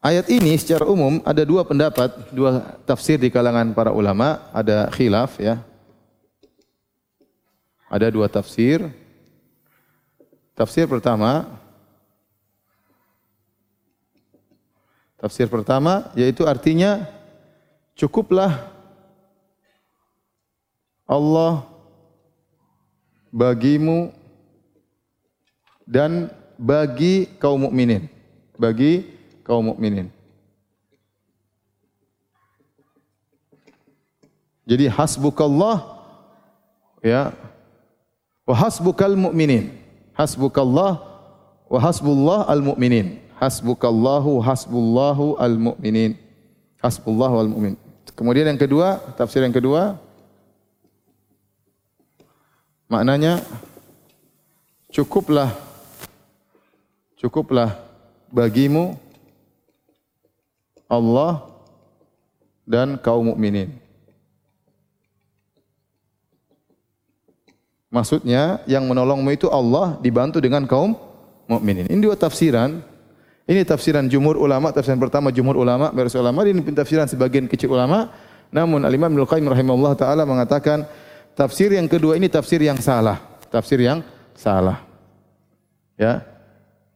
[0.03, 5.39] Ayat ini secara umum ada dua pendapat, dua tafsir di kalangan para ulama, ada khilaf
[5.39, 5.63] ya.
[7.87, 9.06] Ada dua tafsir.
[10.57, 11.45] Tafsir pertama
[15.17, 17.09] Tafsir pertama yaitu artinya
[17.97, 18.69] cukuplah
[21.09, 21.65] Allah
[23.33, 24.13] bagimu
[25.87, 28.11] dan bagi kaum mukminin,
[28.59, 29.07] bagi
[29.47, 30.11] kaum mukminin.
[34.67, 36.03] Jadi hasbukallah
[36.99, 37.31] ya
[38.43, 39.86] wa hasbukal mu'minin.
[40.17, 41.05] Hasbukallah
[41.69, 43.21] wa hasbullah al-mu'minin.
[43.37, 46.17] Hasbukallahu hasbullahu al-mu'minin.
[46.81, 47.77] Hasbullahu al-mu'min.
[48.17, 50.01] Kemudian yang kedua, tafsir yang kedua
[52.87, 53.43] maknanya
[54.95, 55.51] cukuplah
[57.19, 57.75] cukuplah
[58.31, 58.95] bagimu
[60.87, 61.43] Allah
[62.63, 63.75] dan kaum mukminin.
[67.91, 70.99] Maksudnya yang menolongmu itu Allah dibantu dengan kaum
[71.47, 71.87] mukminin.
[71.87, 72.83] Ini dua tafsiran.
[73.47, 78.11] Ini tafsiran jumhur ulama, tafsiran pertama jumhur ulama, beres ulama, ini tafsiran sebagian kecil ulama.
[78.51, 80.83] Namun Al-Imam Ibnu Qayyim rahimahullah taala mengatakan
[81.39, 83.23] tafsir yang kedua ini tafsir yang salah.
[83.47, 84.03] Tafsir yang
[84.35, 84.83] salah.
[85.95, 86.27] Ya.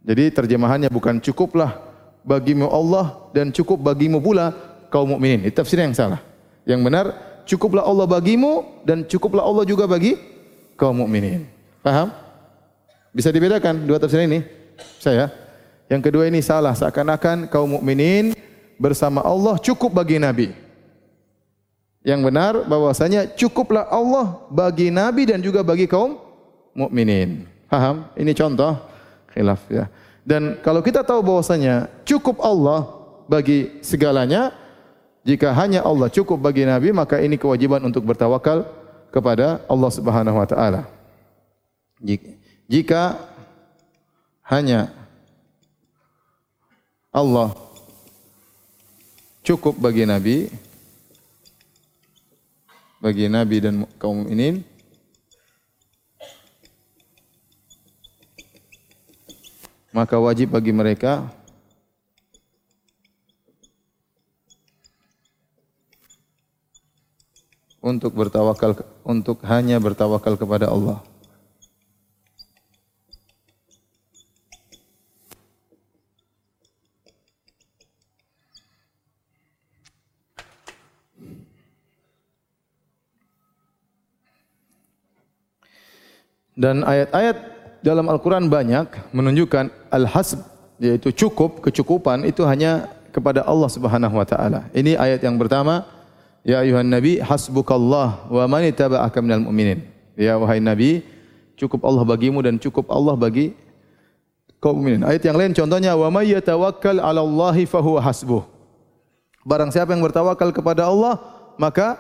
[0.03, 1.79] Jadi terjemahannya bukan cukuplah
[2.26, 4.50] bagimu Allah dan cukup bagimu pula
[4.90, 5.46] kaum mukminin.
[5.46, 6.18] Itu tafsir yang salah.
[6.66, 7.07] Yang benar,
[7.46, 10.18] cukuplah Allah bagimu dan cukuplah Allah juga bagi
[10.81, 11.45] kaum mukminin.
[11.85, 12.09] Paham?
[13.12, 14.40] Bisa dibedakan dua tafsir ini?
[14.97, 15.29] Saya.
[15.93, 18.33] Yang kedua ini salah, seakan-akan kaum mukminin
[18.81, 20.57] bersama Allah cukup bagi nabi.
[22.01, 26.16] Yang benar bahwasanya cukuplah Allah bagi nabi dan juga bagi kaum
[26.73, 27.45] mukminin.
[27.69, 28.09] Paham?
[28.16, 28.73] Ini contoh
[29.37, 29.93] khilaf ya.
[30.25, 32.88] Dan kalau kita tahu bahwasanya cukup Allah
[33.29, 34.55] bagi segalanya,
[35.27, 38.64] jika hanya Allah cukup bagi nabi, maka ini kewajiban untuk bertawakal
[39.11, 40.83] kepada Allah Subhanahu wa taala.
[42.70, 43.18] Jika
[44.46, 44.90] hanya
[47.11, 47.53] Allah
[49.42, 50.46] cukup bagi nabi,
[53.03, 54.62] bagi nabi dan kaum mukminin
[59.90, 61.27] maka wajib bagi mereka
[67.90, 71.03] untuk bertawakal untuk hanya bertawakal kepada Allah.
[86.61, 87.37] Dan ayat-ayat
[87.81, 90.44] dalam Al-Quran banyak menunjukkan al-hasb
[90.76, 94.68] yaitu cukup, kecukupan itu hanya kepada Allah Subhanahu wa taala.
[94.76, 95.88] Ini ayat yang pertama,
[96.46, 99.85] ya ayuhan nabi hasbukallah wa man ittaba'aka minal mu'minin.
[100.18, 101.05] Ya wahai nabi,
[101.57, 103.57] cukup Allah bagimu dan cukup Allah bagi
[104.61, 105.03] kaum mukminin.
[105.05, 108.44] Ayat yang lain contohnya wa may yatawakkal 'ala Allahi fahuwa hasbuh.
[109.40, 111.16] Barang siapa yang bertawakal kepada Allah,
[111.57, 111.96] maka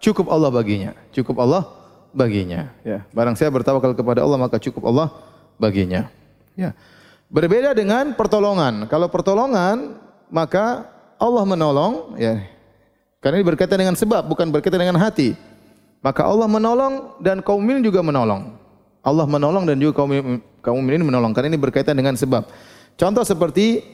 [0.00, 0.96] cukup Allah baginya.
[1.12, 1.68] Cukup Allah
[2.16, 2.72] baginya.
[2.80, 5.12] Ya, barang saya bertawakal kepada Allah maka cukup Allah
[5.60, 6.08] baginya.
[6.56, 6.72] Ya.
[7.28, 8.88] Berbeda dengan pertolongan.
[8.88, 10.00] Kalau pertolongan
[10.32, 10.88] maka
[11.20, 12.40] Allah menolong ya.
[13.28, 15.36] Karena ini berkaitan dengan sebab bukan berkaitan dengan hati.
[16.00, 18.56] Maka Allah menolong dan kaum mukminin juga menolong.
[19.04, 22.48] Allah menolong dan juga kaum kaum mukminin menolong karena ini berkaitan dengan sebab.
[22.96, 23.84] Contoh seperti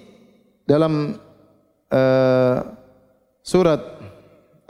[0.70, 1.18] dalam
[1.90, 2.78] uh,
[3.42, 3.82] surat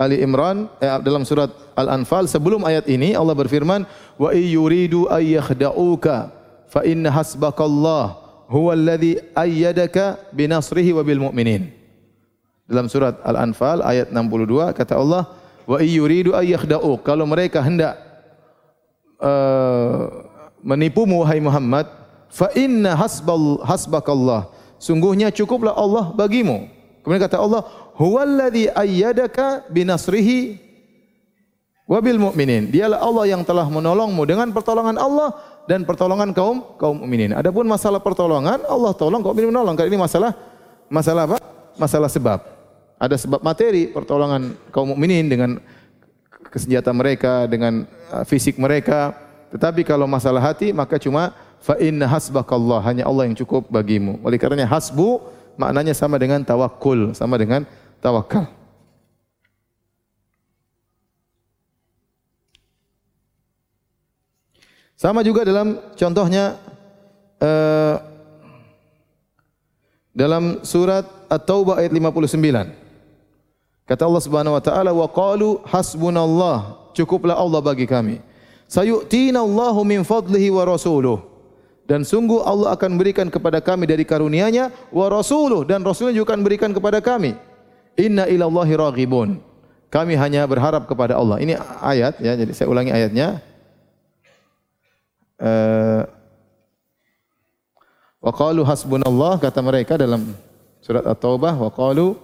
[0.01, 3.85] Ali Imran eh, dalam surat Al-Anfal sebelum ayat ini Allah berfirman
[4.17, 6.33] wa yuridu ay yakhda'uka
[6.73, 8.17] fa inna hasbakallah
[8.49, 11.84] huwa alladhi ayyadaka binasrihi wa bil mu'minin.
[12.65, 15.29] Dalam surat Al-Anfal ayat 62 kata Allah
[15.69, 17.97] wa yuridu ay yakhda'uk kalau mereka hendak
[19.21, 20.09] uh,
[20.65, 21.85] menipumu wahai Muhammad
[22.33, 24.49] fa inna hasbal hasbakallah
[24.81, 26.73] sungguhnya cukuplah Allah bagimu.
[27.05, 27.69] Kemudian kata Allah
[28.01, 30.57] huwallazi ayyadaka binasrihi
[31.85, 32.73] wabil mu'minin.
[32.73, 35.37] Dialah Allah yang telah menolongmu dengan pertolongan Allah
[35.69, 37.37] dan pertolongan kaum kaum mukminin.
[37.37, 39.77] Adapun masalah pertolongan, Allah tolong kaum mukminin menolong.
[39.77, 40.33] Kali ini masalah
[40.89, 41.39] masalah apa?
[41.77, 42.54] Masalah sebab.
[42.99, 45.59] Ada sebab materi pertolongan kaum mukminin dengan
[46.55, 47.83] kesenjata mereka, dengan
[48.15, 49.11] uh, fisik mereka.
[49.51, 54.23] Tetapi kalau masalah hati maka cuma fa inna hasbakallah, hanya Allah yang cukup bagimu.
[54.23, 55.19] Oleh karenanya hasbu
[55.59, 57.67] maknanya sama dengan tawakul, sama dengan
[57.99, 58.47] tawakal.
[64.95, 66.57] Sama juga dalam contohnya
[67.43, 67.99] uh,
[70.15, 72.84] dalam surat At-Taubah ayat 59.
[73.85, 78.17] Kata Allah Subhanahu wa taala wa qalu hasbunallah cukuplah Allah bagi kami.
[78.65, 81.21] Sayu'tina Allahu min fadlihi wa rasuluh.
[81.85, 86.41] Dan sungguh Allah akan berikan kepada kami dari karunia-Nya wa rasuluh dan rasulnya juga akan
[86.41, 87.37] berikan kepada kami.
[88.01, 89.37] Inna ilallahi raghibun.
[89.93, 91.45] Kami hanya berharap kepada Allah.
[91.45, 93.45] Ini ayat ya, jadi saya ulangi ayatnya.
[95.37, 96.09] Uh,
[98.25, 100.33] wa qalu hasbunallah kata mereka dalam
[100.81, 102.17] surat At-Taubah wa qalu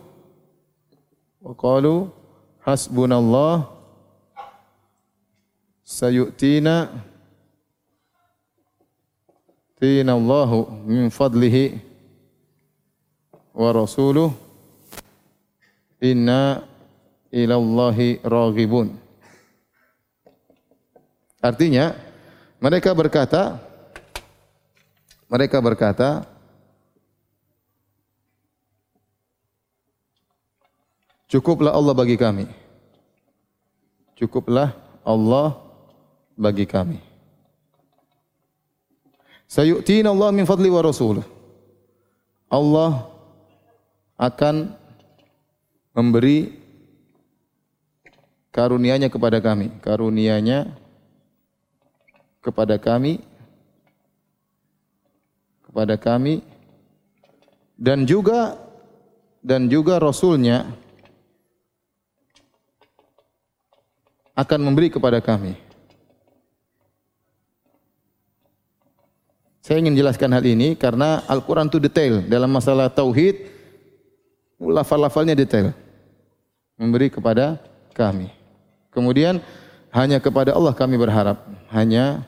[1.40, 2.12] wa qalu
[2.60, 3.68] hasbunallah
[5.82, 6.92] sayu'tina
[9.80, 11.80] tina Allahu min fadlihi
[13.56, 14.50] wa rasuluhu
[16.00, 16.64] Inna
[17.28, 18.96] ilallahi raghibun.
[21.44, 21.92] Artinya
[22.56, 23.60] mereka berkata
[25.28, 26.24] mereka berkata
[31.30, 32.50] Cukuplah Allah bagi kami.
[34.18, 34.74] Cukuplah
[35.06, 35.56] Allah
[36.34, 36.98] bagi kami.
[39.46, 41.22] Sayu'tina Allah min fadli wa rasuluh.
[42.50, 43.06] Allah
[44.18, 44.74] akan
[45.94, 46.58] memberi
[48.50, 50.74] karunianya kepada kami, karunianya
[52.42, 53.20] kepada kami
[55.70, 56.42] kepada kami
[57.78, 58.58] dan juga
[59.38, 60.66] dan juga Rasulnya
[64.40, 65.52] akan memberi kepada kami.
[69.60, 73.52] Saya ingin jelaskan hal ini karena Al-Quran itu detail dalam masalah tauhid,
[74.56, 75.76] lafal-lafalnya detail.
[76.80, 77.60] Memberi kepada
[77.92, 78.32] kami.
[78.88, 79.44] Kemudian
[79.92, 81.44] hanya kepada Allah kami berharap.
[81.68, 82.24] Hanya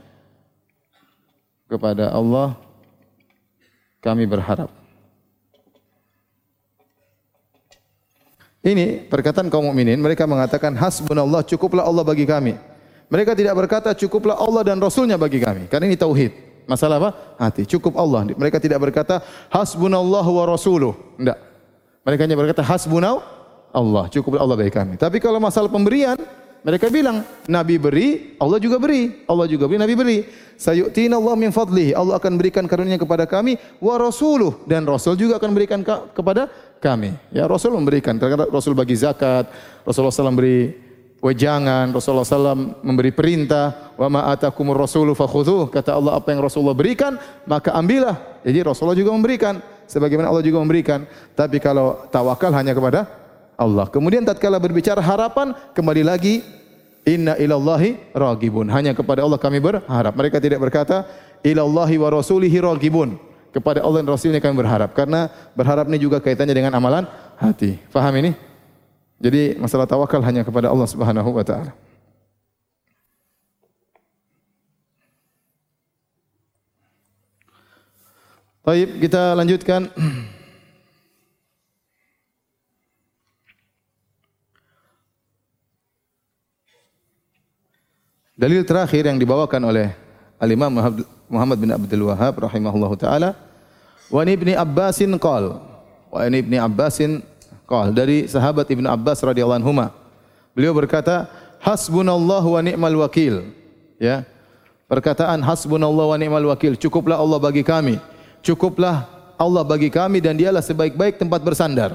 [1.73, 2.61] kepada Allah
[4.05, 4.82] kami berharap.
[8.63, 12.55] Ini perkataan kaum mukminin, mereka mengatakan hasbunallah cukuplah Allah bagi kami.
[13.11, 15.67] Mereka tidak berkata cukuplah Allah dan Rasulnya bagi kami.
[15.67, 16.33] Karena ini tauhid.
[16.65, 17.11] Masalah apa?
[17.43, 17.67] Hati.
[17.67, 18.25] Cukup Allah.
[18.33, 20.95] Mereka tidak berkata hasbunallah wa rasuluh.
[21.19, 21.39] Tidak.
[22.07, 23.19] Mereka hanya berkata hasbunau
[23.75, 24.07] Allah.
[24.09, 24.95] Cukuplah Allah bagi kami.
[24.95, 26.17] Tapi kalau masalah pemberian,
[26.63, 29.27] mereka bilang, Nabi beri, Allah juga beri.
[29.27, 30.19] Allah juga beri, Nabi beri.
[30.55, 31.91] Sayu'tina Allah min fadlihi.
[31.91, 33.59] Allah akan berikan karunia kepada kami.
[33.83, 34.63] Wa rasuluh.
[34.63, 35.83] Dan Rasul juga akan berikan
[36.15, 36.47] kepada
[36.79, 37.19] kami.
[37.35, 38.15] Ya Rasul memberikan.
[38.15, 39.51] Karena Rasul bagi zakat,
[39.83, 40.71] Rasulullah SAW beri
[41.19, 45.67] wejangan, Rasulullah SAW memberi perintah, wa ma atakumur rasulu fakhudhuh.
[45.67, 48.43] Kata Allah apa yang Rasulullah berikan, maka ambillah.
[48.47, 49.59] Jadi Rasulullah juga memberikan
[49.91, 51.11] sebagaimana Allah juga memberikan.
[51.35, 53.22] Tapi kalau tawakal hanya kepada
[53.63, 53.87] Allah.
[53.87, 56.43] Kemudian tatkala berbicara harapan, kembali lagi
[57.07, 58.67] inna ilallahi ragibun.
[58.71, 60.13] Hanya kepada Allah kami berharap.
[60.19, 61.07] Mereka tidak berkata
[61.47, 63.19] ilallahi wa rasulihi ragibun
[63.53, 64.91] kepada Allah dan Rasulnya kami berharap.
[64.97, 67.05] Karena berharap ini juga kaitannya dengan amalan
[67.37, 67.79] hati.
[67.93, 68.33] Faham ini?
[69.23, 71.71] Jadi masalah tawakal hanya kepada Allah Subhanahu wa taala.
[78.63, 79.91] Baik, kita lanjutkan.
[88.43, 89.95] Dalil terakhir yang dibawakan oleh
[90.43, 90.75] Al-Imam
[91.31, 93.39] Muhammad bin Abdul Wahab rahimahullahu taala
[94.11, 95.63] wa ibni Abbasin qol
[96.11, 97.23] wa ibni Abbasin
[97.71, 99.87] qol dari sahabat Ibnu Abbas radhiyallahu anhu
[100.59, 101.31] beliau berkata
[101.63, 103.47] hasbunallahu wa ni'mal wakil.
[104.03, 104.27] Ya.
[104.91, 108.03] Perkataan hasbunallahu wa ni'mal wakil cukuplah Allah bagi kami.
[108.43, 109.07] Cukuplah
[109.39, 111.95] Allah bagi kami dan dialah sebaik-baik tempat bersandar.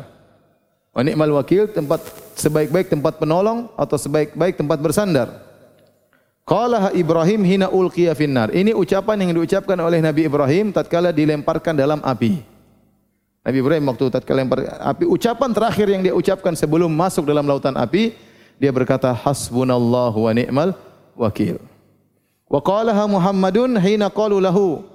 [0.95, 1.99] Wa ni'mal wakil tempat
[2.39, 5.46] sebaik-baik tempat penolong atau sebaik-baik tempat bersandar
[6.47, 8.55] Qala Ibrahim hina ulqiya finnar.
[8.55, 12.39] Ini ucapan yang diucapkan oleh Nabi Ibrahim tatkala dilemparkan dalam api.
[13.43, 17.75] Nabi Ibrahim waktu tatkala lempar api, ucapan terakhir yang dia ucapkan sebelum masuk dalam lautan
[17.75, 18.15] api,
[18.55, 20.71] dia berkata hasbunallahu wa ni'mal
[21.19, 21.59] wakil.
[22.47, 24.87] Wa qalaha Muhammadun hina qalu lahu.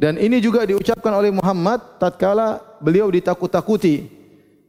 [0.00, 4.15] Dan ini juga diucapkan oleh Muhammad tatkala beliau ditakut-takuti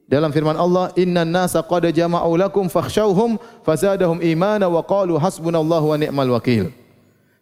[0.07, 3.35] dalam firman Allah, "Innan nasa qad jama'u lakum fakhshawhum
[3.67, 6.71] fazadahum imana wa qalu hasbunallahu wa ni'mal wakil."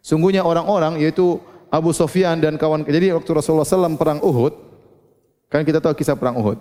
[0.02, 1.38] Sungguhnya orang-orang yaitu
[1.70, 4.54] Abu Sufyan dan kawan jadi waktu Rasulullah SAW perang Uhud,
[5.46, 6.58] kan kita tahu kisah perang Uhud.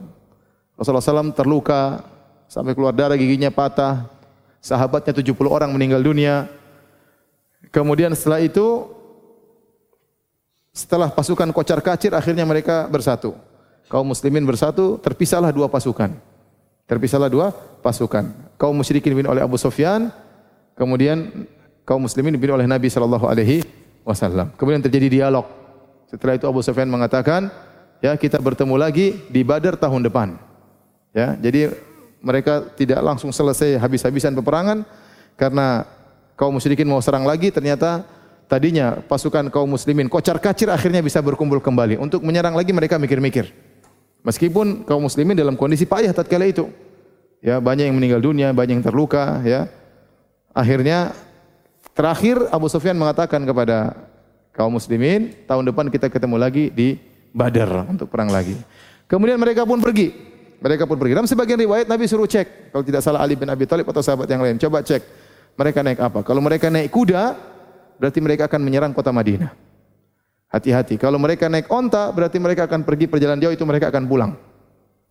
[0.77, 2.05] Rasulullah SAW terluka
[2.45, 4.05] sampai keluar darah giginya patah.
[4.61, 6.49] Sahabatnya 70 orang meninggal dunia.
[7.69, 8.89] Kemudian setelah itu
[10.73, 13.37] setelah pasukan kocar kacir akhirnya mereka bersatu
[13.89, 16.13] kaum muslimin bersatu, terpisahlah dua pasukan.
[16.85, 17.49] Terpisahlah dua
[17.81, 18.29] pasukan.
[18.57, 20.13] Kaum musyrikin dipimpin oleh Abu Sufyan,
[20.77, 21.45] kemudian
[21.85, 23.65] kaum muslimin dipimpin oleh Nabi sallallahu alaihi
[24.05, 24.53] wasallam.
[24.57, 25.45] Kemudian terjadi dialog.
[26.05, 27.49] Setelah itu Abu Sufyan mengatakan,
[28.01, 30.37] ya kita bertemu lagi di Badar tahun depan.
[31.15, 31.73] Ya, jadi
[32.25, 34.81] mereka tidak langsung selesai habis-habisan peperangan
[35.37, 35.85] karena
[36.33, 38.03] kaum musyrikin mau serang lagi ternyata
[38.49, 43.53] tadinya pasukan kaum muslimin kocar kacir akhirnya bisa berkumpul kembali untuk menyerang lagi mereka mikir-mikir
[44.25, 46.65] Meskipun kaum muslimin dalam kondisi payah tatkala itu.
[47.45, 49.69] Ya, banyak yang meninggal dunia, banyak yang terluka, ya.
[50.49, 51.13] Akhirnya
[51.93, 53.93] terakhir Abu Sufyan mengatakan kepada
[54.49, 56.97] kaum muslimin, tahun depan kita ketemu lagi di
[57.35, 58.57] Badar untuk perang lagi.
[59.05, 60.09] Kemudian mereka pun pergi.
[60.57, 61.13] Mereka pun pergi.
[61.13, 64.25] Dalam sebagian riwayat Nabi suruh cek, kalau tidak salah Ali bin Abi Thalib atau sahabat
[64.25, 65.03] yang lain, coba cek
[65.53, 66.25] mereka naik apa.
[66.25, 67.37] Kalau mereka naik kuda,
[68.01, 69.64] berarti mereka akan menyerang kota Madinah.
[70.49, 70.95] Hati-hati.
[70.95, 74.31] Kalau mereka naik onta, berarti mereka akan pergi perjalanan jauh, itu mereka akan pulang.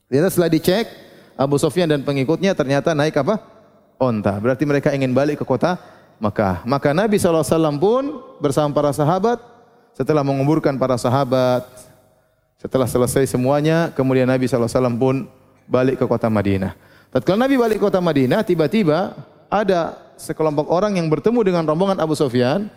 [0.09, 0.87] Ternyata setelah dicek,
[1.35, 3.43] Abu Sofyan dan pengikutnya ternyata naik apa?
[3.99, 4.39] Onta.
[4.39, 5.77] Berarti mereka ingin balik ke kota
[6.23, 6.63] Mekah.
[6.65, 7.45] Maka Nabi SAW
[7.83, 9.43] pun bersama para sahabat,
[9.95, 11.67] setelah menguburkan para sahabat,
[12.59, 15.27] setelah selesai semuanya, kemudian Nabi SAW pun
[15.67, 16.73] balik ke kota Madinah.
[17.11, 19.15] Tatkala Nabi balik ke kota Madinah, tiba-tiba
[19.51, 22.71] ada sekelompok orang yang bertemu dengan rombongan Abu Sofyan,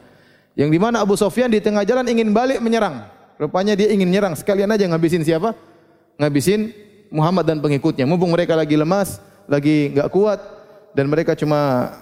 [0.57, 3.05] yang di mana Abu Sofyan di tengah jalan ingin balik menyerang.
[3.37, 5.53] Rupanya dia ingin menyerang sekalian aja ngabisin siapa?
[6.17, 6.73] Ngabisin
[7.13, 8.09] Muhammad dan pengikutnya.
[8.09, 10.41] Mumpung mereka lagi lemas, lagi enggak kuat
[10.97, 11.93] dan mereka cuma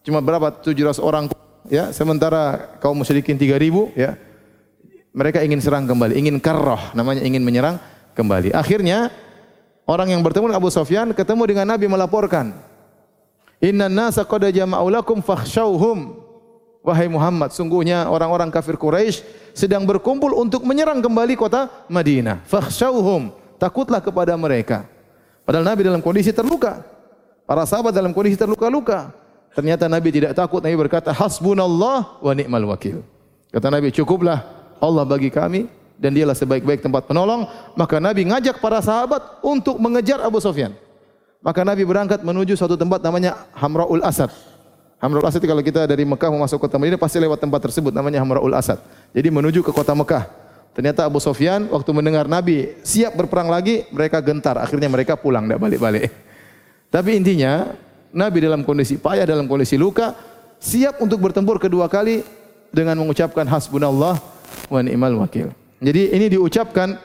[0.00, 1.28] cuma berapa 700 orang
[1.68, 4.16] ya, sementara kaum musyrikin 3000 ya.
[5.12, 7.76] Mereka ingin serang kembali, ingin karroh, namanya ingin menyerang
[8.14, 8.54] kembali.
[8.54, 9.10] Akhirnya
[9.90, 12.54] Orang yang bertemu dengan Abu Sufyan ketemu dengan Nabi melaporkan.
[13.58, 14.86] Inna nasa qad jama'u
[15.18, 16.19] fakhshawhum.
[16.80, 19.20] Wahai Muhammad, sungguhnya orang-orang kafir Quraisy
[19.52, 22.40] sedang berkumpul untuk menyerang kembali kota Madinah.
[22.48, 24.88] Fakhshawhum, takutlah kepada mereka.
[25.44, 26.80] Padahal Nabi dalam kondisi terluka.
[27.44, 29.12] Para sahabat dalam kondisi terluka-luka.
[29.52, 30.62] Ternyata Nabi tidak takut.
[30.62, 33.02] Nabi berkata, Hasbunallah wa ni'mal wakil.
[33.50, 34.46] Kata Nabi, cukuplah
[34.78, 35.66] Allah bagi kami
[35.98, 37.44] dan dialah sebaik-baik tempat penolong.
[37.76, 40.72] Maka Nabi ngajak para sahabat untuk mengejar Abu Sufyan.
[41.42, 44.32] Maka Nabi berangkat menuju suatu tempat namanya Hamraul Asad.
[45.00, 48.20] Hamraul Asad kalau kita dari Mekah mau masuk kota Madinah pasti lewat tempat tersebut namanya
[48.20, 48.76] Hamraul Asad.
[49.16, 50.28] Jadi menuju ke kota Mekah.
[50.76, 54.60] Ternyata Abu Sufyan waktu mendengar Nabi siap berperang lagi, mereka gentar.
[54.60, 56.12] Akhirnya mereka pulang, tidak balik-balik.
[56.92, 57.72] Tapi intinya
[58.12, 60.14] Nabi dalam kondisi payah, dalam kondisi luka,
[60.60, 62.20] siap untuk bertempur kedua kali
[62.68, 64.20] dengan mengucapkan hasbunallah
[64.68, 65.48] wa ni'mal wakil.
[65.80, 67.00] Jadi ini diucapkan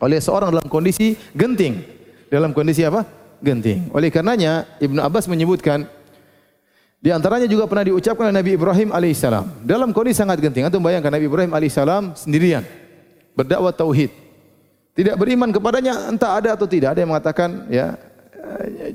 [0.00, 1.84] oleh seorang dalam kondisi genting.
[2.32, 3.04] Dalam kondisi apa?
[3.44, 3.92] Genting.
[3.92, 5.86] Oleh karenanya Ibnu Abbas menyebutkan
[6.98, 10.66] di antaranya juga pernah diucapkan oleh Nabi Ibrahim alaihissalam dalam kondisi sangat genting.
[10.66, 12.66] Antum bayangkan Nabi Ibrahim alaihissalam sendirian
[13.38, 14.10] berdakwah tauhid.
[14.98, 16.98] Tidak beriman kepadanya entah ada atau tidak.
[16.98, 17.94] Ada yang mengatakan ya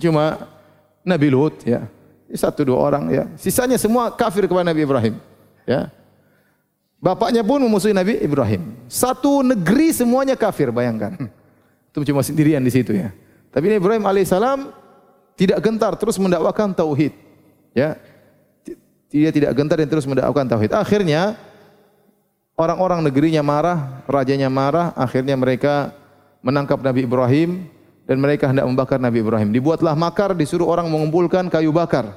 [0.03, 0.51] cuma
[0.99, 1.87] Nabi Lut ya.
[2.33, 3.23] Satu dua orang ya.
[3.39, 5.15] Sisanya semua kafir kepada Nabi Ibrahim.
[5.63, 5.87] Ya.
[6.99, 8.75] Bapaknya pun memusuhi Nabi Ibrahim.
[8.91, 11.29] Satu negeri semuanya kafir, bayangkan.
[11.91, 13.13] Itu cuma sendirian di situ ya.
[13.53, 14.71] Tapi Nabi Ibrahim alaihissalam
[15.37, 17.13] tidak gentar terus mendakwakan tauhid.
[17.73, 17.97] Ya.
[19.13, 20.73] Dia tidak gentar dan terus mendakwakan tauhid.
[20.73, 21.37] Akhirnya
[22.57, 25.93] orang-orang negerinya marah, rajanya marah, akhirnya mereka
[26.41, 27.69] menangkap Nabi Ibrahim
[28.09, 29.53] dan mereka hendak membakar Nabi Ibrahim.
[29.53, 32.09] Dibuatlah makar, disuruh orang mengumpulkan kayu bakar.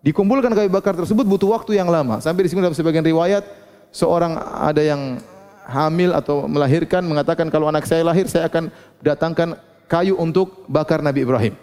[0.00, 2.22] Dikumpulkan kayu bakar tersebut butuh waktu yang lama.
[2.22, 3.44] Sampai di dalam sebagian riwayat
[3.90, 5.20] seorang ada yang
[5.66, 8.72] hamil atau melahirkan mengatakan kalau anak saya lahir saya akan
[9.04, 11.54] datangkan kayu untuk bakar Nabi Ibrahim.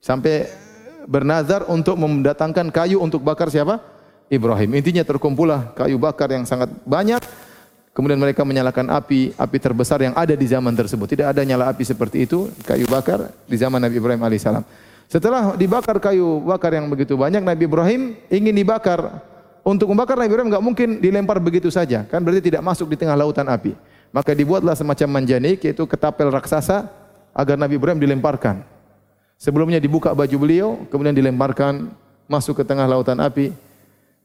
[0.00, 0.48] Sampai
[1.06, 3.78] bernazar untuk mendatangkan kayu untuk bakar siapa?
[4.32, 4.72] Ibrahim.
[4.80, 7.20] Intinya terkumpullah kayu bakar yang sangat banyak.
[7.92, 11.04] Kemudian mereka menyalakan api, api terbesar yang ada di zaman tersebut.
[11.12, 14.64] Tidak ada nyala api seperti itu, kayu bakar di zaman Nabi Ibrahim alaihissalam.
[15.12, 19.20] Setelah dibakar kayu bakar yang begitu banyak, Nabi Ibrahim ingin dibakar
[19.60, 23.12] untuk membakar Nabi Ibrahim enggak mungkin dilempar begitu saja, kan berarti tidak masuk di tengah
[23.12, 23.76] lautan api.
[24.08, 26.88] Maka dibuatlah semacam manjanik yaitu ketapel raksasa
[27.36, 28.71] agar Nabi Ibrahim dilemparkan.
[29.42, 31.90] Sebelumnya dibuka baju beliau, kemudian dilemparkan
[32.30, 33.50] masuk ke tengah lautan api.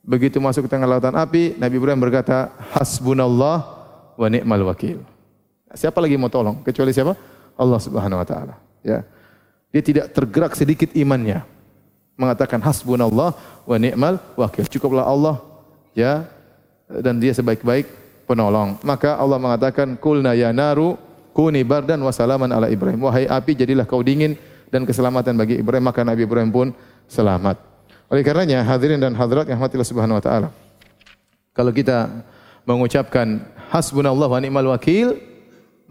[0.06, 3.66] Begitu masuk ke tengah lautan api, Nabi Ibrahim berkata, "Hasbunallah
[4.14, 5.02] wa ni'mal wakil."
[5.74, 7.18] Siapa lagi mau tolong kecuali siapa?
[7.58, 9.02] Allah Subhanahu wa taala, ya.
[9.74, 11.42] Dia tidak tergerak sedikit imannya
[12.18, 13.34] mengatakan hasbunallah
[13.66, 14.66] wa ni'mal wakil.
[14.70, 15.42] Cukuplah Allah
[15.94, 16.26] ya
[16.90, 17.86] dan dia sebaik-baik
[18.26, 18.82] penolong.
[18.82, 20.98] Maka Allah mengatakan kulna ya naru
[21.34, 23.06] kuni bardan wa salaman ala Ibrahim.
[23.06, 24.34] Wahai api jadilah kau dingin
[24.72, 25.86] dan keselamatan bagi Ibrahim.
[25.88, 26.68] Maka Nabi Ibrahim pun
[27.08, 27.60] selamat.
[28.08, 30.50] Oleh karenanya hadirin dan hadirat yang rahmatillah subhanahu wa taala.
[31.52, 32.24] Kalau kita
[32.64, 35.20] mengucapkan hasbunallah wa ni'mal wakil,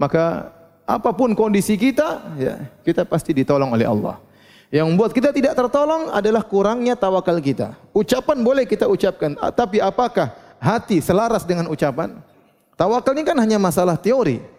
[0.01, 0.53] maka
[0.87, 2.55] apa pun kondisi kita, ya,
[2.87, 4.23] kita pasti ditolong oleh Allah.
[4.71, 7.75] Yang membuat kita tidak tertolong adalah kurangnya tawakal kita.
[7.91, 12.17] Ucapan boleh kita ucapkan, tapi apakah hati selaras dengan ucapan?
[12.77, 14.56] Tawakal ini kan hanya masalah teori.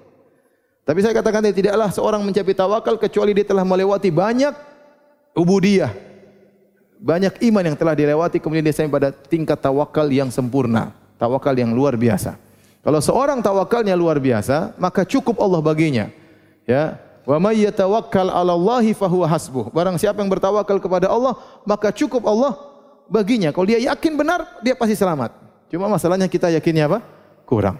[0.87, 4.55] Tapi saya katakan tidaklah seorang mencapai tawakal kecuali dia telah melewati banyak
[5.35, 5.91] ubudiyah.
[6.97, 11.75] Banyak iman yang telah dilewati kemudian dia sampai pada tingkat tawakal yang sempurna, tawakal yang
[11.75, 12.39] luar biasa.
[12.87, 16.07] Kalau seorang tawakalnya luar biasa, maka cukup Allah baginya.
[16.63, 16.95] Ya,
[17.27, 19.67] Wa may yatawakkal 'ala Allahi fahuwa hasbuh.
[19.75, 21.35] Barang siapa yang bertawakal kepada Allah,
[21.67, 22.55] maka cukup Allah
[23.11, 23.51] baginya.
[23.51, 25.35] Kalau dia yakin benar, dia pasti selamat.
[25.67, 27.03] Cuma masalahnya kita yakinnya apa?
[27.43, 27.75] Kurang.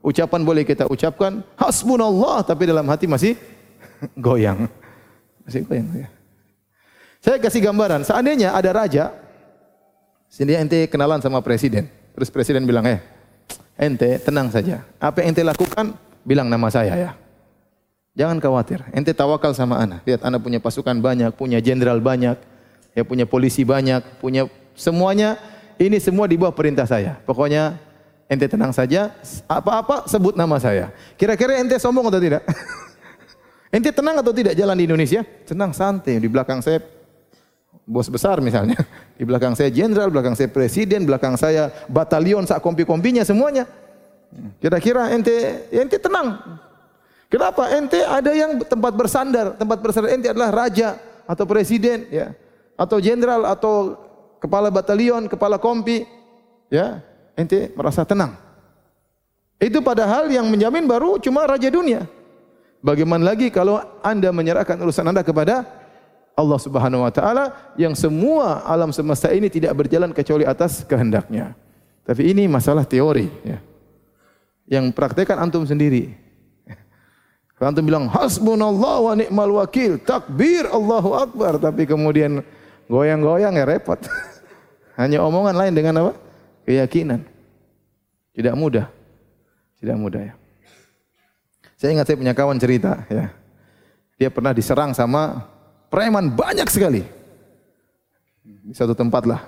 [0.00, 3.36] Ucapan boleh kita ucapkan hasbunallah tapi dalam hati masih
[4.16, 4.64] goyang.
[5.44, 6.08] Masih goyang ya.
[7.20, 9.12] Saya kasih gambaran, seandainya ada raja,
[10.24, 11.84] sini ente kenalan sama presiden.
[12.16, 12.96] Terus presiden bilang, "Eh,
[13.76, 14.88] ente tenang saja.
[14.96, 15.92] Apa yang ente lakukan,
[16.24, 17.12] bilang nama saya ya."
[18.16, 18.80] Jangan khawatir.
[18.96, 20.00] Ente tawakal sama anak.
[20.08, 22.40] Lihat anak punya pasukan banyak, punya jenderal banyak,
[22.96, 25.36] ya punya polisi banyak, punya semuanya.
[25.80, 27.20] Ini semua di bawah perintah saya.
[27.24, 27.76] Pokoknya
[28.30, 29.10] ente tenang saja.
[29.50, 30.94] Apa-apa sebut nama saya.
[31.18, 32.46] Kira-kira ente sombong atau tidak?
[33.74, 35.26] ente tenang atau tidak jalan di Indonesia?
[35.42, 36.22] Tenang, santai.
[36.22, 36.78] Di belakang saya
[37.82, 38.78] bos besar misalnya.
[39.18, 43.68] Di belakang saya jenderal, belakang saya presiden, belakang saya batalion, sak kompi-kompinya semuanya.
[44.62, 46.38] Kira-kira ente ente tenang.
[47.28, 47.68] Kenapa?
[47.74, 50.96] Ente ada yang tempat bersandar, tempat bersandar ente adalah raja
[51.28, 52.32] atau presiden, ya,
[52.80, 54.00] atau jenderal atau
[54.40, 56.08] kepala batalion, kepala kompi,
[56.72, 57.04] ya,
[57.36, 58.36] ente merasa tenang.
[59.60, 62.08] Itu padahal yang menjamin baru cuma raja dunia.
[62.80, 65.68] Bagaimana lagi kalau Anda menyerahkan urusan Anda kepada
[66.32, 71.52] Allah Subhanahu wa taala yang semua alam semesta ini tidak berjalan kecuali atas kehendaknya.
[72.08, 73.60] Tapi ini masalah teori ya.
[74.64, 76.16] Yang praktekkan antum sendiri.
[77.60, 82.40] Kalau antum bilang hasbunallah wa ni'mal wakil, takbir Allahu akbar, tapi kemudian
[82.88, 84.00] goyang-goyang ya repot.
[85.00, 86.12] Hanya omongan lain dengan apa?
[86.70, 87.26] Keyakinan.
[88.30, 88.86] Tidak mudah.
[89.82, 90.34] Tidak mudah ya.
[91.74, 93.34] Saya ingat saya punya kawan cerita ya.
[94.14, 95.50] Dia pernah diserang sama
[95.90, 97.02] preman banyak sekali.
[98.46, 99.42] Di satu tempat lah.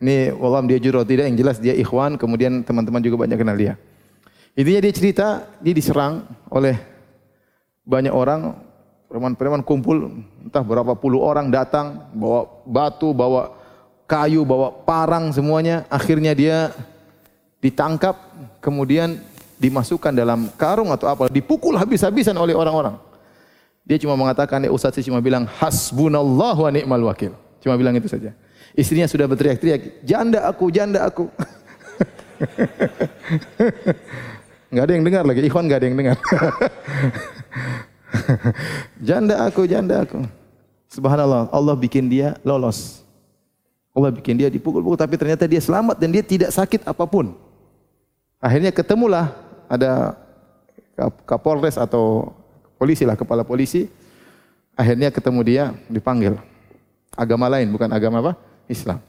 [0.00, 3.76] Ini walam dia juro tidak yang jelas dia ikhwan kemudian teman-teman juga banyak kenal dia.
[4.56, 6.80] Intinya dia cerita dia diserang oleh
[7.84, 8.56] banyak orang
[9.12, 13.59] preman-preman kumpul entah berapa puluh orang datang bawa batu, bawa
[14.10, 15.86] kayu, bawa parang semuanya.
[15.86, 16.74] Akhirnya dia
[17.62, 18.18] ditangkap
[18.58, 19.22] kemudian
[19.62, 22.98] dimasukkan dalam karung atau apa dipukul habis-habisan oleh orang-orang.
[23.86, 27.38] Dia cuma mengatakan, ya Ustaz cuma bilang, hasbunallah wa ni'mal wakil.
[27.62, 28.34] Cuma bilang itu saja.
[28.74, 31.30] Istrinya sudah berteriak-teriak, janda aku, janda aku.
[34.70, 36.16] Enggak ada yang dengar lagi, ikhwan enggak ada yang dengar.
[39.10, 40.22] janda aku, janda aku.
[40.86, 43.02] Subhanallah, Allah bikin dia lolos.
[43.90, 47.34] Allah bikin dia dipukul-pukul tapi ternyata dia selamat dan dia tidak sakit apa pun.
[48.40, 49.34] Akhirnya ketemulah
[49.68, 50.16] ada
[51.24, 52.28] Kapolres atau
[52.76, 53.88] polisi lah, kepala polisi.
[54.76, 56.36] Akhirnya ketemu dia, dipanggil.
[57.16, 58.32] Agama lain, bukan agama apa?
[58.68, 59.00] Islam.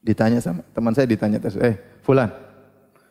[0.00, 2.32] Ditanya sama teman saya ditanya terus, eh Fulan,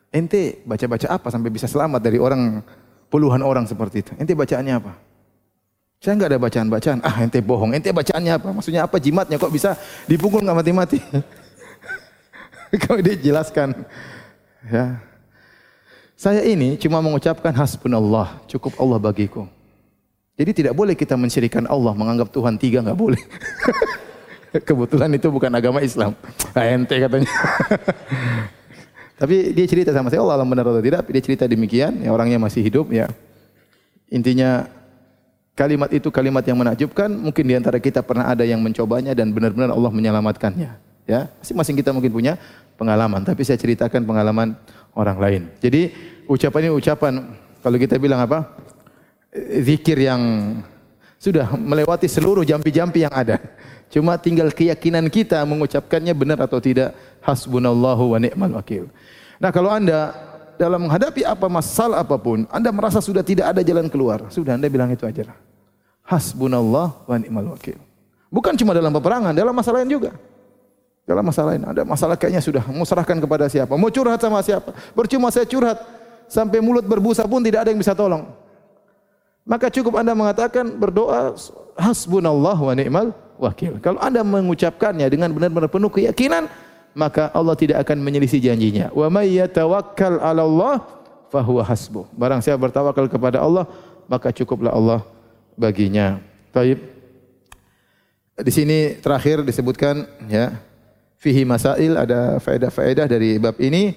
[0.10, 2.66] ente baca-baca apa sampai bisa selamat dari orang
[3.14, 4.12] puluhan orang seperti itu?
[4.18, 4.98] Ente bacaannya apa?
[6.00, 7.00] Saya enggak ada bacaan-bacaan.
[7.04, 7.76] Ah, ente bohong.
[7.76, 8.56] Ente bacaannya apa?
[8.56, 9.76] Maksudnya apa jimatnya kok bisa
[10.08, 11.00] dipukul enggak mati-mati?
[12.88, 13.76] Kalau dia jelaskan.
[14.64, 15.00] Ya,
[16.20, 19.48] saya ini cuma mengucapkan hasbunallah, cukup Allah bagiku.
[20.36, 23.24] Jadi tidak boleh kita mensyirikan Allah, menganggap Tuhan tiga enggak boleh.
[24.68, 26.12] Kebetulan itu bukan agama Islam.
[26.52, 27.32] Nah, ente katanya.
[29.20, 32.36] Tapi dia cerita sama saya, Allah alam benar atau tidak, dia cerita demikian, ya orangnya
[32.36, 33.08] masih hidup ya.
[34.12, 34.68] Intinya
[35.60, 39.76] kalimat itu kalimat yang menakjubkan, mungkin di antara kita pernah ada yang mencobanya dan benar-benar
[39.76, 40.72] Allah menyelamatkannya.
[41.04, 42.40] Ya, masing-masing kita mungkin punya
[42.80, 44.56] pengalaman, tapi saya ceritakan pengalaman
[44.96, 45.42] orang lain.
[45.60, 45.92] Jadi
[46.32, 47.14] ucapan ini ucapan
[47.60, 48.56] kalau kita bilang apa?
[49.60, 50.22] Zikir yang
[51.20, 53.36] sudah melewati seluruh jampi-jampi yang ada.
[53.92, 56.96] Cuma tinggal keyakinan kita mengucapkannya benar atau tidak.
[57.20, 58.88] Hasbunallahu wa ni'mal wakil.
[59.42, 60.14] Nah, kalau Anda
[60.60, 64.68] dalam menghadapi apa masalah apa pun, Anda merasa sudah tidak ada jalan keluar, sudah Anda
[64.68, 65.32] bilang itu aja.
[66.04, 67.80] Hasbunallah wa ni'mal wakil.
[68.28, 70.12] Bukan cuma dalam peperangan, dalam masalah lain juga.
[71.08, 73.74] Dalam masalah ini ada masalah kayaknya sudah mau serahkan kepada siapa?
[73.74, 74.76] Mau curhat sama siapa?
[74.94, 75.80] Percuma saya curhat
[76.30, 78.30] sampai mulut berbusa pun tidak ada yang bisa tolong.
[79.48, 81.34] Maka cukup Anda mengatakan berdoa
[81.80, 83.80] hasbunallah wa ni'mal wakil.
[83.82, 86.46] Kalau Anda mengucapkannya dengan benar-benar penuh keyakinan,
[86.98, 88.90] maka Allah tidak akan menyelisih janjinya.
[88.94, 90.76] Wa may yatawakkal 'ala Allah
[91.30, 92.06] fahuwa hasbuh.
[92.14, 93.70] Barang siapa bertawakal kepada Allah,
[94.10, 95.06] maka cukuplah Allah
[95.54, 96.18] baginya.
[96.50, 96.82] Baik.
[98.40, 100.56] Di sini terakhir disebutkan ya
[101.20, 103.92] fihi masail ada faedah-faedah dari bab ini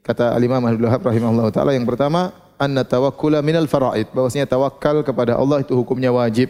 [0.00, 5.36] kata Al-Imam Abdul Wahab rahimahullah taala yang pertama anna tawakkula minal faraid bahwasanya tawakal kepada
[5.36, 6.48] Allah itu hukumnya wajib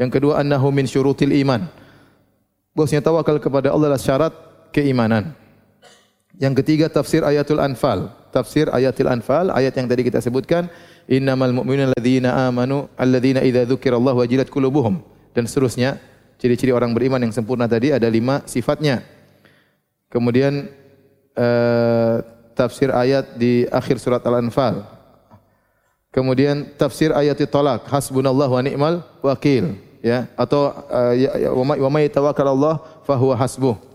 [0.00, 1.68] yang kedua annahu min syurutil iman
[2.72, 4.32] bahwasanya tawakal kepada Allah adalah syarat
[4.76, 5.32] keimanan.
[6.36, 8.12] Yang ketiga tafsir ayatul anfal.
[8.28, 10.68] Tafsir ayatul anfal ayat yang tadi kita sebutkan
[11.08, 15.00] innamal mu'minuna alladzina amanu alladzina idza dzukirallahu wajilat qulubuhum.
[15.32, 15.96] Dan seterusnya
[16.36, 19.00] ciri-ciri orang beriman yang sempurna tadi ada lima sifatnya.
[20.12, 20.68] Kemudian
[21.32, 22.20] uh,
[22.52, 24.84] tafsir ayat di akhir surat Al-Anfal.
[26.12, 29.76] Kemudian tafsir ayat tolak hasbunallah wa ni'mal wakil.
[30.04, 32.74] Ya atau uh, ya, ya, wa may Allah
[33.08, 33.85] fahuwa hasbuh.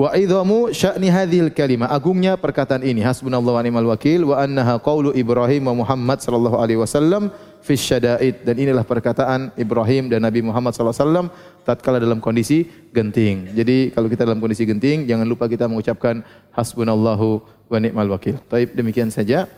[0.00, 5.12] Wa idhamu sya'ni hadhil kalimah agungnya perkataan ini hasbunallah wa ni'mal wakil wa annaha qaulu
[5.22, 7.28] Ibrahim wa Muhammad sallallahu alaihi wasallam
[7.60, 11.26] fi syada'id dan inilah perkataan Ibrahim dan Nabi Muhammad sallallahu alaihi wasallam
[11.68, 12.64] tatkala dalam kondisi
[12.96, 13.52] genting.
[13.52, 16.24] Jadi kalau kita dalam kondisi genting jangan lupa kita mengucapkan
[16.56, 18.40] hasbunallahu wa ni'mal wakil.
[18.48, 19.52] Baik demikian saja.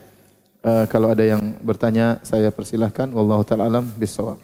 [0.63, 4.43] Uh, kalau ada yang bertanya saya persilahkan wallahu taala alam bisawab.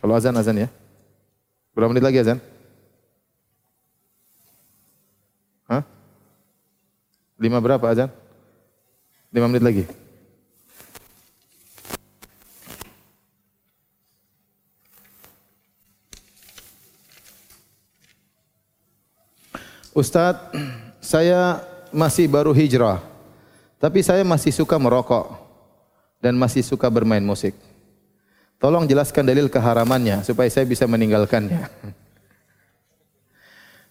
[0.00, 0.68] Kalau azan azan ya.
[1.76, 2.40] Berapa menit lagi azan?
[7.38, 8.10] Lima berapa azan?
[9.30, 9.84] Lima menit lagi.
[19.94, 20.54] Ustadz,
[21.02, 21.62] saya
[21.94, 23.02] masih baru hijrah.
[23.78, 25.38] Tapi saya masih suka merokok
[26.18, 27.54] dan masih suka bermain musik.
[28.58, 31.70] Tolong jelaskan dalil keharamannya supaya saya bisa meninggalkannya.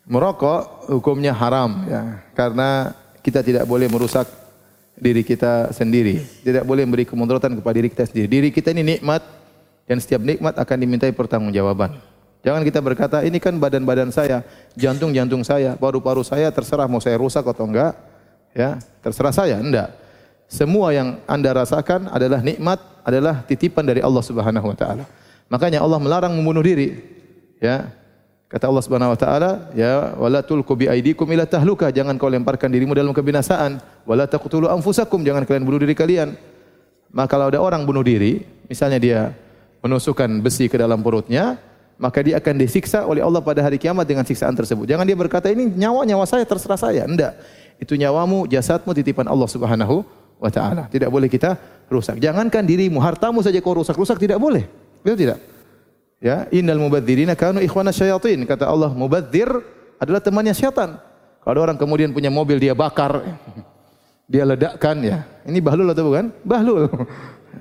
[0.08, 2.96] Merokok hukumnya haram ya, karena
[3.28, 4.24] kita tidak boleh merusak
[4.96, 6.24] diri kita sendiri.
[6.48, 8.28] Tidak boleh memberi kemudaratan kepada diri kita sendiri.
[8.32, 9.20] Diri kita ini nikmat
[9.84, 12.00] dan setiap nikmat akan dimintai pertanggungjawaban.
[12.48, 14.48] Jangan kita berkata, ini kan badan-badan saya,
[14.80, 17.92] jantung-jantung saya, paru-paru saya, terserah mau saya rusak atau enggak.
[18.56, 19.92] Ya, terserah saya, enggak.
[20.48, 25.04] Semua yang Anda rasakan adalah nikmat, adalah titipan dari Allah Subhanahu wa taala.
[25.52, 26.96] Makanya Allah melarang membunuh diri.
[27.60, 27.92] Ya,
[28.48, 32.72] Kata Allah Subhanahu wa taala, ya wala tulqu bi aidikum ila tahluka, jangan kau lemparkan
[32.72, 33.84] dirimu dalam kebinasaan.
[34.08, 36.32] Wala taqtulu anfusakum, jangan kalian bunuh diri kalian.
[37.12, 39.20] Maka kalau ada orang bunuh diri, misalnya dia
[39.84, 41.60] menusukkan besi ke dalam perutnya,
[42.00, 44.88] maka dia akan disiksa oleh Allah pada hari kiamat dengan siksaan tersebut.
[44.88, 47.04] Jangan dia berkata ini nyawa-nyawa saya terserah saya.
[47.04, 47.36] Enggak.
[47.84, 50.08] Itu nyawamu, jasadmu titipan Allah Subhanahu
[50.40, 50.88] wa taala.
[50.88, 51.60] Tidak boleh kita
[51.92, 52.16] rusak.
[52.24, 54.64] Jangankan dirimu, hartamu saja kau rusak-rusak tidak boleh.
[55.04, 55.57] Betul tidak?
[56.18, 58.42] Ya, innal mubadzirina kanu ikhwana syayatin.
[58.50, 59.50] Kata Allah, mubadzir
[60.02, 60.98] adalah temannya syaitan.
[61.46, 63.22] Kalau orang kemudian punya mobil dia bakar,
[64.32, 65.18] dia ledakkan ya.
[65.46, 66.34] Ini bahlul atau bukan?
[66.42, 66.90] Bahlul.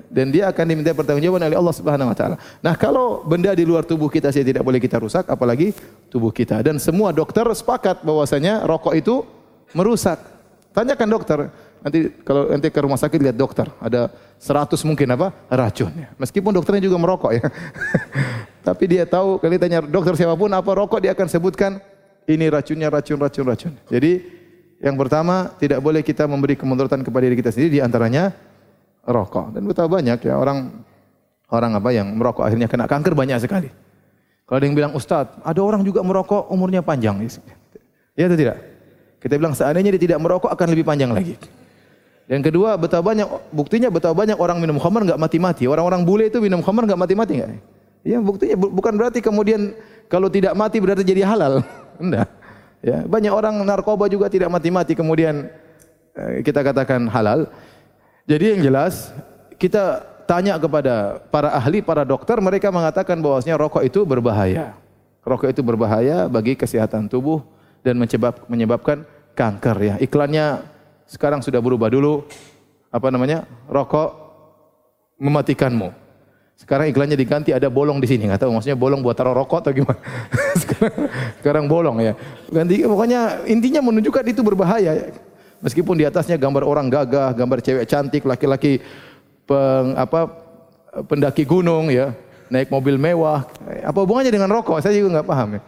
[0.07, 2.35] Dan dia akan diminta pertanggungjawaban oleh Allah Subhanahu wa taala.
[2.63, 5.75] Nah, kalau benda di luar tubuh kita saja tidak boleh kita rusak, apalagi
[6.09, 6.63] tubuh kita.
[6.65, 9.21] Dan semua dokter sepakat bahwasanya rokok itu
[9.75, 10.17] merusak.
[10.73, 11.39] Tanyakan dokter,
[11.87, 14.09] Nanti kalau nanti ke rumah sakit lihat dokter, ada
[14.41, 15.29] 100 mungkin apa?
[15.47, 16.09] racun ya.
[16.17, 17.43] Meskipun dokternya juga merokok ya.
[18.67, 21.79] Tapi dia tahu kali tanya dokter siapa pun apa rokok dia akan sebutkan
[22.27, 23.73] ini racunnya racun racun racun.
[23.87, 24.27] Jadi
[24.83, 28.35] yang pertama tidak boleh kita memberi kemudaratan kepada diri kita sendiri di antaranya
[29.07, 29.55] rokok.
[29.55, 30.83] Dan betapa banyak ya orang
[31.47, 33.71] orang apa yang merokok akhirnya kena kanker banyak sekali.
[34.43, 37.23] Kalau ada yang bilang Ustadz, ada orang juga merokok umurnya panjang.
[38.19, 38.59] Ya atau tidak?
[39.23, 41.39] Kita bilang seandainya dia tidak merokok akan lebih panjang lagi.
[42.27, 45.63] Yang kedua, betapa banyak buktinya betapa banyak orang minum khamar enggak mati-mati.
[45.71, 47.76] Orang-orang bule itu minum khamar enggak mati-mati enggak?
[48.07, 49.75] Ya, buktinya bu bukan berarti kemudian
[50.07, 51.59] kalau tidak mati berarti jadi halal.
[52.03, 52.31] Enggak.
[52.79, 55.51] Ya, banyak orang narkoba juga tidak mati-mati kemudian
[56.15, 57.51] eh, kita katakan halal.
[58.23, 59.11] Jadi yang jelas
[59.59, 64.75] kita tanya kepada para ahli, para dokter, mereka mengatakan bahwasanya rokok itu berbahaya.
[65.27, 67.43] Rokok itu berbahaya bagi kesehatan tubuh
[67.83, 69.03] dan menyebab, menyebabkan
[69.35, 69.95] kanker ya.
[69.99, 70.63] Iklannya
[71.07, 72.23] sekarang sudah berubah dulu
[72.87, 73.43] apa namanya?
[73.67, 74.15] rokok
[75.19, 76.06] mematikanmu.
[76.57, 79.71] Sekarang iklannya diganti ada bolong di sini, nggak tahu maksudnya bolong buat taruh rokok atau
[79.77, 80.01] gimana.
[80.65, 80.95] sekarang,
[81.37, 82.13] sekarang bolong ya.
[82.49, 85.13] Ganti pokoknya intinya menunjukkan itu berbahaya.
[85.61, 88.81] Meskipun di atasnya gambar orang gagah, gambar cewek cantik, laki-laki
[89.45, 90.33] peng, apa
[91.05, 92.17] pendaki gunung ya,
[92.49, 93.45] naik mobil mewah.
[93.85, 94.81] Apa hubungannya dengan rokok?
[94.81, 95.61] Saya juga nggak paham ya.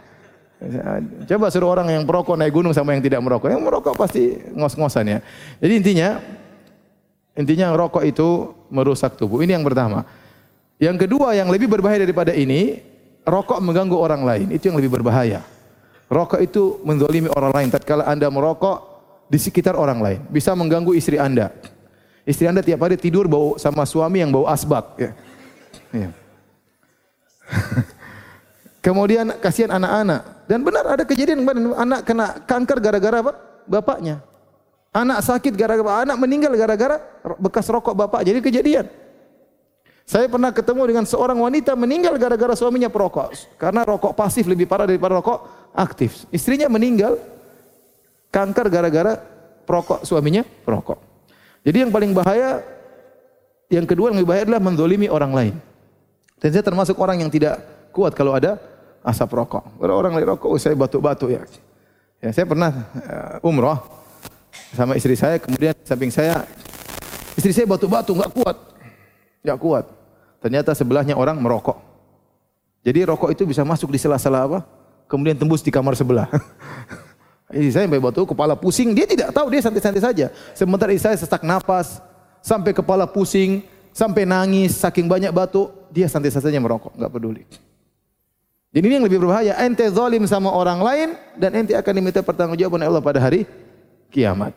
[1.24, 3.48] Coba suruh orang yang merokok naik gunung sama yang tidak merokok.
[3.48, 5.18] Yang merokok pasti ngos-ngosan ya.
[5.62, 6.08] Jadi intinya
[7.38, 9.40] intinya rokok itu merusak tubuh.
[9.40, 10.04] Ini yang pertama.
[10.80, 12.80] Yang kedua yang lebih berbahaya daripada ini,
[13.28, 14.46] rokok mengganggu orang lain.
[14.48, 15.44] Itu yang lebih berbahaya.
[16.08, 17.68] Rokok itu menzalimi orang lain.
[17.68, 18.90] Tatkala Anda merokok
[19.30, 21.52] di sekitar orang lain, bisa mengganggu istri Anda.
[22.26, 24.98] Istri Anda tiap hari tidur bau sama suami yang bau asbak.
[24.98, 25.10] Ya.
[25.94, 26.08] Ya.
[28.84, 30.48] Kemudian kasihan anak-anak.
[30.50, 31.46] Dan benar ada kejadian
[31.78, 33.32] anak kena kanker gara-gara apa?
[33.70, 34.18] Bapaknya.
[34.90, 36.98] Anak sakit gara-gara anak meninggal gara-gara
[37.38, 38.26] bekas rokok bapak.
[38.26, 38.90] Jadi kejadian.
[40.10, 43.30] Saya pernah ketemu dengan seorang wanita meninggal gara-gara suaminya perokok.
[43.54, 46.26] Karena rokok pasif lebih parah daripada rokok aktif.
[46.34, 47.14] Istrinya meninggal
[48.34, 49.22] kanker gara-gara
[49.62, 50.98] perokok suaminya perokok.
[51.62, 52.58] Jadi yang paling bahaya
[53.70, 55.54] yang kedua yang lebih bahaya adalah mendolimi orang lain.
[56.42, 57.62] Dan saya termasuk orang yang tidak
[57.94, 58.58] kuat kalau ada
[59.06, 59.78] asap rokok.
[59.78, 61.46] Orang lagi rokok, oh, saya batuk-batuk ya.
[62.18, 63.78] Ya, saya pernah uh, umroh
[64.74, 66.42] sama istri saya, kemudian samping saya,
[67.38, 68.56] istri saya batuk-batuk, nggak kuat,
[69.46, 69.99] nggak kuat.
[70.40, 71.76] Ternyata sebelahnya orang merokok.
[72.80, 74.58] Jadi rokok itu bisa masuk di sela-sela apa?
[75.04, 76.26] Kemudian tembus di kamar sebelah.
[77.52, 80.26] istri saya sampai batuk, kepala pusing, dia tidak tahu, dia santai-santai saja.
[80.54, 81.98] Sementara saya sesak napas,
[82.40, 87.42] sampai kepala pusing, sampai nangis, saking banyak batuk, dia santai-santai saja merokok, nggak peduli.
[88.70, 89.58] Jadi ini yang lebih berbahaya.
[89.66, 93.42] Ente zalim sama orang lain dan ente akan diminta pertanggungjawaban Allah pada hari
[94.14, 94.54] kiamat.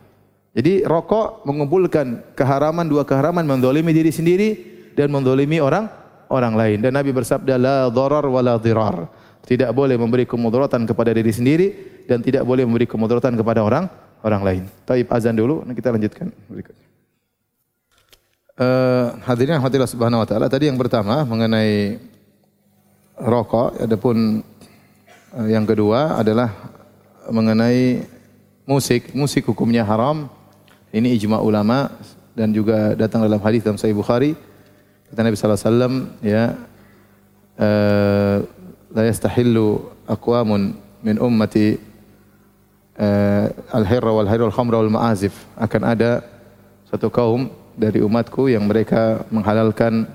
[0.53, 4.49] Jadi rokok mengumpulkan keharaman dua keharaman mendolimi diri sendiri
[4.93, 5.89] dan mendolimi orang
[6.33, 6.77] orang lain.
[6.81, 9.09] Dan Nabi bersabda la dharar wa la dhirar.
[9.43, 11.67] Tidak boleh memberi kemudaratan kepada diri sendiri
[12.07, 13.91] dan tidak boleh memberi kemudaratan kepada orang
[14.23, 14.63] orang lain.
[14.87, 16.87] Taib azan dulu, kita lanjutkan berikutnya.
[18.53, 20.47] Uh, hadirin rahmatillah subhanahu wa taala.
[20.47, 21.99] Tadi yang pertama mengenai
[23.19, 23.83] rokok.
[23.83, 24.45] Adapun
[25.35, 26.53] eh, yang kedua adalah
[27.27, 28.05] mengenai
[28.69, 29.11] musik.
[29.17, 30.29] Musik hukumnya haram
[30.93, 31.89] Ini ijma ulama
[32.37, 34.37] dan juga datang dalam hadis dalam Sahih Bukhari
[35.13, 36.57] kata Nabi sallallahu ya
[37.61, 38.41] uh,
[38.89, 40.73] la yastahillu aqwamun
[41.05, 41.77] min ummati
[42.97, 46.25] uh, al-hirra wal hirra wal khamra wal ma'azif akan ada
[46.89, 50.09] satu kaum dari umatku yang mereka menghalalkan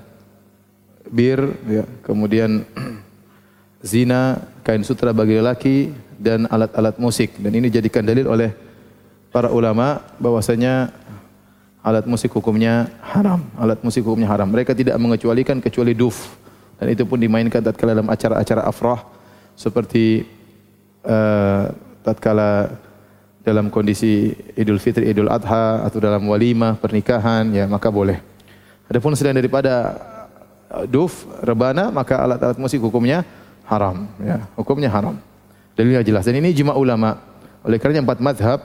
[1.07, 2.67] bir ya, kemudian
[3.79, 7.39] zina, kain sutra bagi lelaki dan alat-alat musik.
[7.39, 8.51] Dan ini dijadikan dalil oleh
[9.31, 10.91] para ulama bahwasanya
[11.83, 13.43] alat musik hukumnya haram.
[13.55, 14.47] Alat musik hukumnya haram.
[14.49, 16.35] Mereka tidak mengecualikan kecuali duf.
[16.79, 19.03] Dan itu pun dimainkan tatkala dalam acara-acara afrah
[19.59, 20.23] seperti
[21.03, 21.67] uh,
[22.07, 22.71] tatkala
[23.43, 28.23] dalam kondisi Idul Fitri, Idul Adha atau dalam walimah pernikahan ya maka boleh.
[28.87, 29.99] Adapun selain daripada
[30.71, 33.27] uh, duf, rebana maka alat-alat musik hukumnya
[33.67, 35.19] haram ya, hukumnya haram.
[35.75, 37.19] Dalilnya jelas dan ini ijma ulama.
[37.59, 38.59] Oleh kerana empat madhab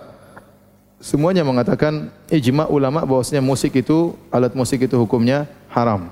[1.04, 6.08] semuanya mengatakan ijma ulama bahwasanya musik itu alat musik itu hukumnya haram.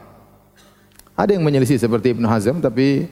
[1.16, 3.08] Ada yang menyelisih seperti Ibnu Hazm tapi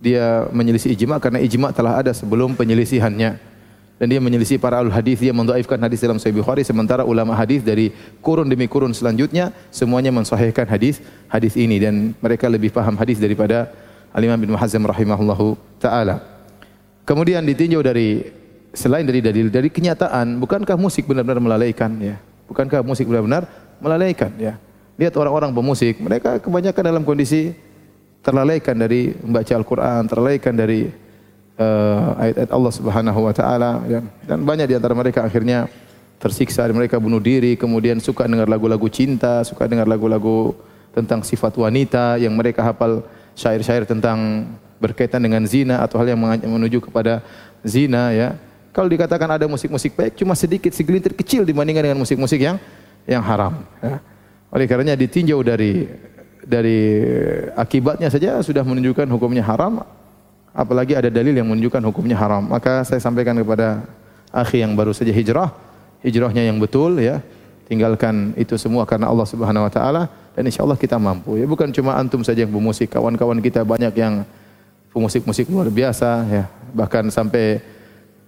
[0.00, 3.52] dia menyelisih ijma karena ijma telah ada sebelum penyelisihannya.
[4.00, 7.62] Dan dia menyelisih para al hadis dia mendhaifkan hadis dalam Sahih Bukhari sementara ulama hadis
[7.62, 10.98] dari kurun demi kurun selanjutnya semuanya mensahihkan hadis
[11.30, 13.70] hadis ini dan mereka lebih paham hadis daripada
[14.10, 16.18] Al Imam Ibnu Hazm rahimahullahu taala.
[17.06, 18.41] Kemudian ditinjau dari
[18.72, 22.16] selain dari dalil dari kenyataan, bukankah musik benar-benar melalaikan ya?
[22.48, 23.46] Bukankah musik benar-benar
[23.78, 24.56] melalaikan ya?
[24.96, 27.52] Lihat orang-orang pemusik, mereka kebanyakan dalam kondisi
[28.20, 30.88] terlalaikan dari membaca Al-Qur'an, terlalaikan dari
[31.56, 34.00] uh, ayat-ayat Allah Subhanahu wa taala ya.
[34.28, 35.66] dan banyak di antara mereka akhirnya
[36.22, 40.54] tersiksa mereka bunuh diri, kemudian suka dengar lagu-lagu cinta, suka dengar lagu-lagu
[40.94, 43.02] tentang sifat wanita yang mereka hafal
[43.34, 44.46] syair-syair tentang
[44.78, 47.24] berkaitan dengan zina atau hal yang menuju kepada
[47.66, 48.38] zina ya
[48.72, 52.56] kalau dikatakan ada musik-musik baik cuma sedikit segelintir kecil dibandingkan dengan musik-musik yang
[53.04, 53.60] yang haram.
[53.84, 54.00] Ya.
[54.52, 55.88] Oleh karenanya ditinjau dari
[56.42, 56.80] dari
[57.54, 59.84] akibatnya saja sudah menunjukkan hukumnya haram,
[60.56, 62.48] apalagi ada dalil yang menunjukkan hukumnya haram.
[62.48, 63.84] Maka saya sampaikan kepada
[64.32, 65.52] akhi yang baru saja hijrah,
[66.02, 67.20] hijrahnya yang betul ya,
[67.68, 70.02] tinggalkan itu semua karena Allah Subhanahu wa taala
[70.32, 71.38] dan insyaallah kita mampu.
[71.40, 74.24] Ya bukan cuma antum saja yang bermusik, kawan-kawan kita banyak yang
[74.92, 76.44] pemusik-musik luar biasa ya,
[76.76, 77.64] bahkan sampai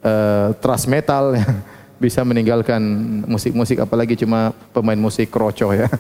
[0.05, 1.44] uh, thrash metal ya.
[2.05, 2.82] bisa meninggalkan
[3.24, 5.88] musik-musik apalagi cuma pemain musik kroco ya.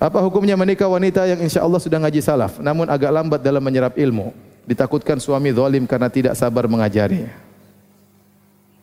[0.00, 3.92] Apa hukumnya menikah wanita yang insya Allah sudah ngaji salaf namun agak lambat dalam menyerap
[4.00, 4.32] ilmu?
[4.64, 7.28] Ditakutkan suami zalim karena tidak sabar mengajari.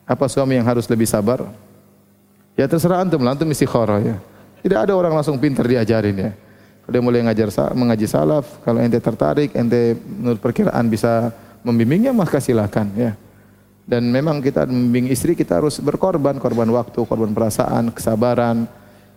[0.06, 1.50] Apa suami yang harus lebih sabar?
[2.54, 4.16] Ya terserah antum, antum istikharah ya.
[4.62, 6.30] Tidak ada orang langsung pintar diajarin ya.
[6.88, 11.28] Dia mulai ngajar mengaji salaf, kalau ente tertarik, ente menurut perkiraan bisa
[11.60, 13.12] membimbingnya maka silakan ya.
[13.84, 18.68] Dan memang kita membimbing istri kita harus berkorban, korban waktu, korban perasaan, kesabaran,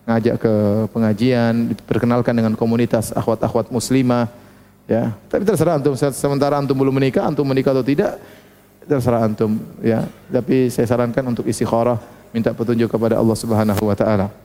[0.07, 0.53] ngajak ke
[0.91, 4.28] pengajian, diperkenalkan dengan komunitas akhwat-akhwat muslimah
[4.88, 5.15] ya.
[5.32, 8.19] Tapi terserah antum sementara antum belum menikah, antum menikah atau tidak
[8.84, 10.07] terserah antum ya.
[10.28, 11.99] Tapi saya sarankan untuk istikharah,
[12.36, 14.41] minta petunjuk kepada Allah Subhanahu wa taala.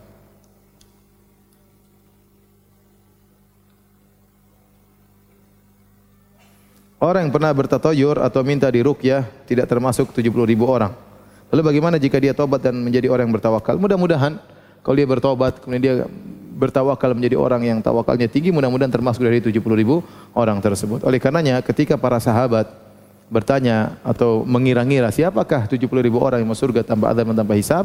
[6.96, 10.96] Orang yang pernah bertatoyur atau minta dirukyah tidak termasuk 70 ribu orang.
[11.52, 13.76] Lalu bagaimana jika dia tobat dan menjadi orang yang bertawakal?
[13.76, 14.40] Mudah-mudahan
[14.80, 15.94] kalau dia bertobat kemudian dia
[16.56, 20.00] bertawakal menjadi orang yang tawakalnya tinggi, mudah-mudahan termasuk dari 70 ribu
[20.32, 21.04] orang tersebut.
[21.04, 22.72] Oleh karenanya ketika para sahabat
[23.28, 27.84] bertanya atau mengira-ngira siapakah 70 ribu orang yang masuk surga tanpa azab dan tanpa hisab,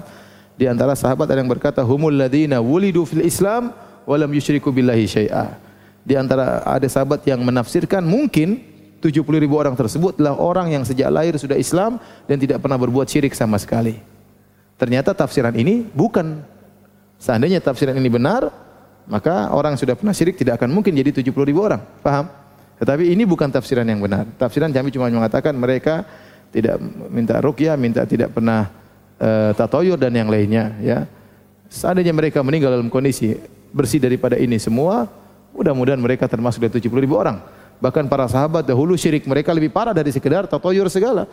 [0.55, 3.75] di antara sahabat ada yang berkata humul ladina wulidu fil Islam
[4.07, 5.59] walam yusyriku billahi syai'a.
[6.07, 11.09] Di antara ada sahabat yang menafsirkan mungkin 70 ribu orang tersebut adalah orang yang sejak
[11.09, 11.97] lahir sudah Islam
[12.29, 13.97] dan tidak pernah berbuat syirik sama sekali.
[14.77, 16.45] Ternyata tafsiran ini bukan.
[17.21, 18.49] Seandainya tafsiran ini benar,
[19.05, 21.81] maka orang sudah pernah syirik tidak akan mungkin jadi 70 ribu orang.
[22.01, 22.29] Paham?
[22.81, 24.25] Tetapi ini bukan tafsiran yang benar.
[24.41, 26.01] Tafsiran kami cuma mengatakan mereka
[26.49, 26.81] tidak
[27.13, 28.73] minta rukyah, minta tidak pernah
[29.21, 30.73] uh, tatoyur dan yang lainnya.
[30.81, 30.99] Ya.
[31.69, 33.37] Seandainya mereka meninggal dalam kondisi
[33.69, 35.05] bersih daripada ini semua,
[35.53, 37.60] mudah-mudahan mereka termasuk dari 70 ribu orang.
[37.81, 41.25] Bahkan para sahabat dahulu syirik mereka lebih parah dari sekedar tatoyur segala.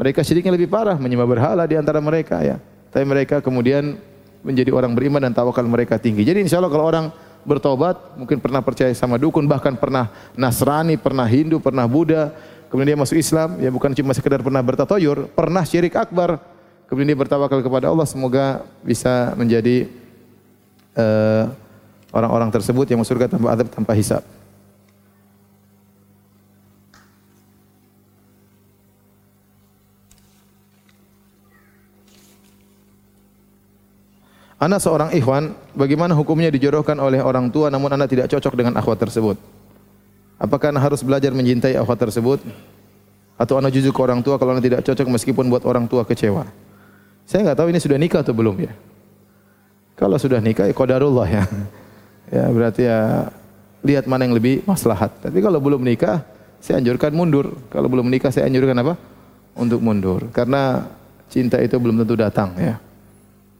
[0.00, 2.56] Mereka syiriknya lebih parah, menyembah berhala di antara mereka ya.
[2.88, 4.00] Tapi mereka kemudian
[4.40, 6.24] menjadi orang beriman dan tawakal mereka tinggi.
[6.24, 7.12] Jadi insya Allah kalau orang
[7.44, 12.32] bertobat, mungkin pernah percaya sama dukun, bahkan pernah Nasrani, pernah Hindu, pernah Buddha,
[12.72, 16.40] kemudian dia masuk Islam, ya bukan cuma sekedar pernah bertatoyur, pernah syirik akbar,
[16.88, 19.88] kemudian dia bertawakal kepada Allah, semoga bisa menjadi
[20.96, 21.44] eh,
[22.12, 24.24] orang-orang uh, tersebut yang masuk surga tanpa adab, tanpa hisab.
[34.60, 39.00] Anak seorang ikhwan, bagaimana hukumnya dijodohkan oleh orang tua namun anak tidak cocok dengan akhwat
[39.00, 39.40] tersebut?
[40.36, 42.44] Apakah harus belajar mencintai akhwat tersebut?
[43.40, 46.44] Atau anak jujur ke orang tua kalau anak tidak cocok meskipun buat orang tua kecewa?
[47.24, 48.72] Saya nggak tahu ini sudah nikah atau belum ya.
[49.96, 51.44] Kalau sudah nikah ya qadarullah ya.
[52.30, 53.26] Ya berarti ya
[53.82, 55.10] lihat mana yang lebih maslahat.
[55.18, 56.22] Tapi kalau belum nikah,
[56.62, 57.58] saya anjurkan mundur.
[57.74, 58.94] Kalau belum nikah saya anjurkan apa?
[59.58, 60.30] Untuk mundur.
[60.30, 60.86] Karena
[61.26, 62.78] cinta itu belum tentu datang ya.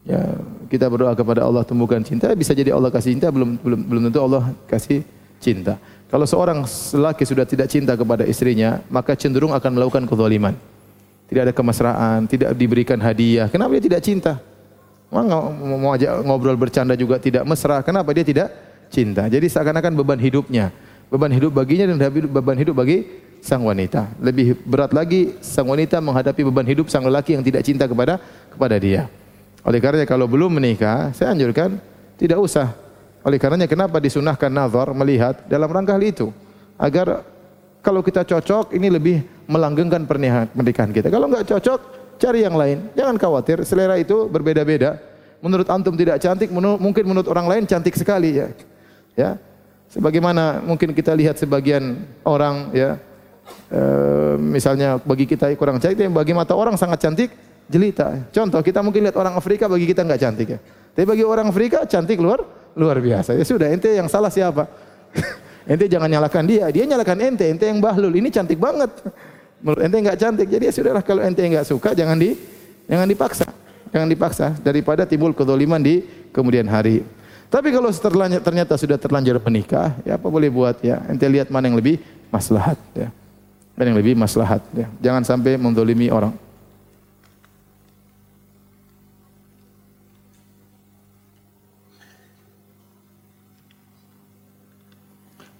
[0.01, 0.17] Ya,
[0.65, 4.19] kita berdoa kepada Allah tumbuhkan cinta, bisa jadi Allah kasih cinta, belum belum belum tentu
[4.25, 5.05] Allah kasih
[5.37, 5.77] cinta.
[6.09, 10.57] Kalau seorang lelaki sudah tidak cinta kepada istrinya, maka cenderung akan melakukan kezaliman.
[11.29, 13.47] Tidak ada kemesraan, tidak diberikan hadiah.
[13.47, 14.33] Kenapa dia tidak cinta?
[15.07, 15.23] Mau,
[15.79, 17.79] mau ajak ngobrol bercanda juga tidak mesra.
[17.85, 18.51] Kenapa dia tidak
[18.91, 19.29] cinta?
[19.31, 20.75] Jadi seakan-akan beban hidupnya,
[21.07, 21.97] beban hidup baginya dan
[22.27, 23.07] beban hidup bagi
[23.39, 24.11] sang wanita.
[24.19, 28.19] Lebih berat lagi sang wanita menghadapi beban hidup sang lelaki yang tidak cinta kepada
[28.51, 29.07] kepada dia.
[29.61, 31.77] Oleh karenanya kalau belum menikah, saya anjurkan
[32.17, 32.73] tidak usah.
[33.21, 36.33] Oleh karenanya kenapa disunahkan nazar melihat dalam rangka hal itu
[36.81, 37.21] agar
[37.85, 41.09] kalau kita cocok ini lebih melanggengkan pernikahan kita.
[41.13, 41.79] Kalau enggak cocok
[42.21, 42.93] cari yang lain.
[42.93, 45.01] Jangan khawatir, selera itu berbeda-beda.
[45.41, 48.47] Menurut antum tidak cantik, menur mungkin menurut orang lain cantik sekali ya.
[49.17, 49.31] Ya.
[49.89, 52.95] Sebagaimana mungkin kita lihat sebagian orang ya
[53.67, 53.81] e,
[54.39, 57.33] misalnya bagi kita kurang cantik, bagi mata orang sangat cantik,
[57.71, 58.27] jelita.
[58.35, 60.59] Contoh kita mungkin lihat orang Afrika bagi kita enggak cantik ya.
[60.91, 62.43] Tapi bagi orang Afrika cantik luar
[62.75, 63.31] luar biasa.
[63.33, 64.67] Ya sudah, ente yang salah siapa?
[65.71, 68.11] ente jangan nyalakan dia, dia nyalakan ente, ente yang bahlul.
[68.11, 68.91] Ini cantik banget.
[69.63, 72.35] Menurut ente enggak cantik, jadi ya sudahlah kalau ente enggak suka jangan di
[72.91, 73.47] jangan dipaksa.
[73.91, 77.03] Jangan dipaksa daripada timbul kedoliman di kemudian hari.
[77.51, 77.91] Tapi kalau
[78.39, 81.03] ternyata sudah terlanjur menikah, ya apa boleh buat ya.
[81.11, 81.99] Ente lihat mana yang lebih
[82.31, 83.11] maslahat ya.
[83.75, 84.87] Dan yang lebih maslahat ya.
[85.03, 86.31] Jangan sampai mendolimi orang.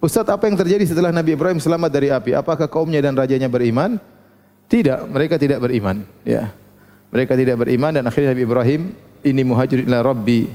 [0.01, 2.33] Ustaz, apa yang terjadi setelah Nabi Ibrahim selamat dari api?
[2.33, 4.01] Apakah kaumnya dan rajanya beriman?
[4.65, 6.01] Tidak, mereka tidak beriman.
[6.25, 6.49] Ya.
[7.13, 8.81] Mereka tidak beriman dan akhirnya Nabi Ibrahim
[9.21, 10.49] ini muhajir ila Rabbi.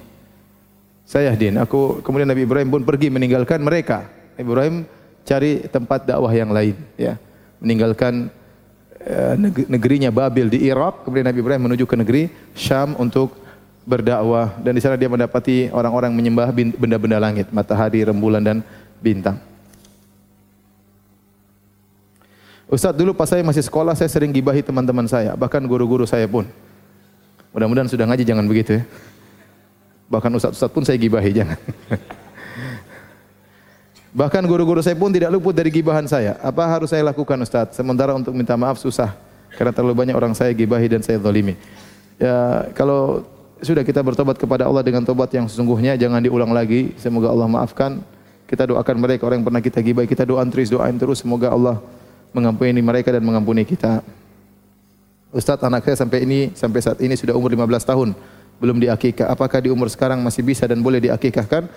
[1.07, 1.63] Saya din.
[1.63, 4.11] Aku kemudian Nabi Ibrahim pun pergi meninggalkan mereka.
[4.35, 4.77] Nabi Ibrahim
[5.23, 7.15] cari tempat dakwah yang lain, ya.
[7.63, 8.27] Meninggalkan
[9.07, 9.35] uh,
[9.71, 13.39] negerinya Babil di Irak, kemudian Nabi Ibrahim menuju ke negeri Syam untuk
[13.87, 18.67] berdakwah dan di sana dia mendapati orang-orang menyembah benda-benda langit, matahari, rembulan dan
[19.01, 19.41] bintang.
[22.67, 26.43] Ustaz dulu pas saya masih sekolah saya sering gibahi teman-teman saya, bahkan guru-guru saya pun.
[27.55, 28.83] Mudah-mudahan sudah ngaji jangan begitu ya.
[30.11, 31.57] Bahkan ustaz-ustaz pun saya gibahi jangan.
[34.19, 36.35] bahkan guru-guru saya pun tidak luput dari gibahan saya.
[36.43, 37.77] Apa harus saya lakukan Ustaz?
[37.77, 39.13] Sementara untuk minta maaf susah
[39.55, 41.53] karena terlalu banyak orang saya gibahi dan saya zalimi.
[42.17, 43.29] Ya, kalau
[43.61, 46.97] sudah kita bertobat kepada Allah dengan tobat yang sesungguhnya jangan diulang lagi.
[46.97, 48.01] Semoga Allah maafkan.
[48.47, 51.83] Kita doakan mereka orang yang pernah kita gibai, kita doakan terus, doain terus semoga Allah
[52.31, 54.07] mengampuni mereka dan mengampuni kita.
[55.35, 58.09] Ustaz, anak saya sampai ini sampai saat ini sudah umur 15 tahun
[58.63, 59.29] belum diakikah.
[59.29, 61.69] Apakah di umur sekarang masih bisa dan boleh diakikahkan?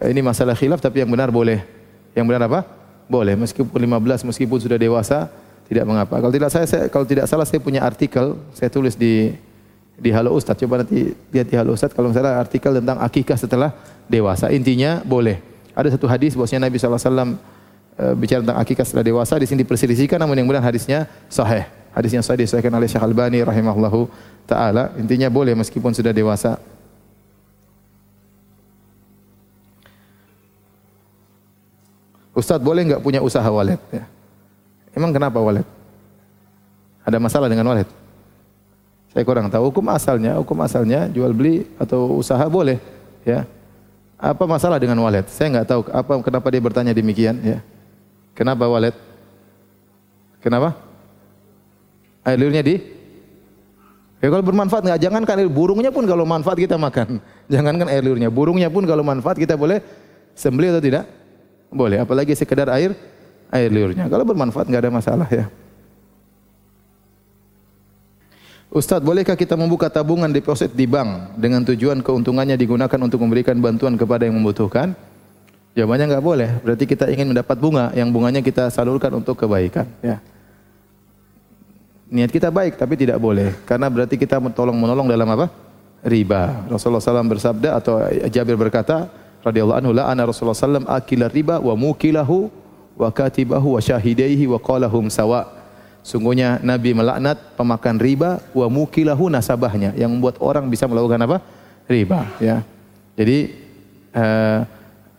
[0.00, 1.60] Eh, ini masalah khilaf tapi yang benar boleh.
[2.16, 2.60] Yang benar apa?
[3.10, 3.36] Boleh.
[3.36, 5.28] Meskipun 15, meskipun sudah dewasa,
[5.68, 6.22] tidak mengapa.
[6.22, 9.34] Kalau tidak saya, saya kalau tidak salah saya punya artikel, saya tulis di
[9.98, 10.56] di Halo Ustaz.
[10.56, 13.70] Coba nanti lihat di Halo Ustaz kalau misalnya artikel tentang akikah setelah
[14.08, 14.48] dewasa.
[14.48, 15.51] Intinya boleh.
[15.72, 17.30] Ada satu hadis bahwasanya Nabi alaihi wasallam
[17.96, 21.64] eh, bicara tentang akikah setelah dewasa di sini diperselisihkan namun yang benar hadisnya sahih.
[21.92, 24.08] Hadisnya sahih disahihkan oleh Syekh Albani rahimahullahu
[24.44, 24.92] taala.
[25.00, 26.60] Intinya boleh meskipun sudah dewasa.
[32.32, 33.76] Ustaz boleh enggak punya usaha walet?
[33.92, 34.08] Ya.
[34.96, 35.68] Emang kenapa walet?
[37.04, 37.88] Ada masalah dengan walet?
[39.12, 42.80] Saya kurang tahu hukum asalnya, hukum asalnya jual beli atau usaha boleh,
[43.28, 43.44] ya.
[44.22, 45.26] Apa masalah dengan walet?
[45.26, 47.58] Saya enggak tahu apa kenapa dia bertanya demikian ya.
[48.38, 48.94] Kenapa walet?
[50.38, 50.78] Kenapa?
[52.22, 52.78] Air liurnya di
[54.22, 57.18] Ya kalau bermanfaat enggak jangan kan burungnya pun kalau manfaat kita makan.
[57.52, 59.82] Jangankan air liurnya, burungnya pun kalau manfaat kita boleh
[60.38, 61.04] sembelih atau tidak?
[61.74, 62.94] Boleh, apalagi sekedar air
[63.50, 64.06] air liurnya.
[64.06, 65.50] Kalau bermanfaat enggak ada masalah ya.
[68.72, 74.00] Ustadz, bolehkah kita membuka tabungan deposit di bank dengan tujuan keuntungannya digunakan untuk memberikan bantuan
[74.00, 74.96] kepada yang membutuhkan?
[75.76, 76.50] Jawabannya enggak boleh.
[76.64, 79.84] Berarti kita ingin mendapat bunga, yang bunganya kita salurkan untuk kebaikan.
[80.00, 80.24] Ya.
[82.08, 83.52] Niat kita baik, tapi tidak boleh.
[83.68, 85.52] Karena berarti kita tolong menolong dalam apa?
[86.00, 86.64] Riba.
[86.72, 88.00] Rasulullah SAW bersabda atau
[88.32, 89.12] Jabir berkata,
[89.44, 92.48] radhiyallahu anhu la ana Rasulullah SAW akila riba wa mukilahu
[92.96, 95.61] wa katibahu wa syahidaihi wa qalahum sawa'
[96.02, 101.38] Sungguhnya Nabi melaknat pemakan riba wa mukilahu nasabahnya yang membuat orang bisa melakukan apa?
[101.86, 102.62] riba ya.
[103.18, 103.52] Jadi
[104.14, 104.60] uh,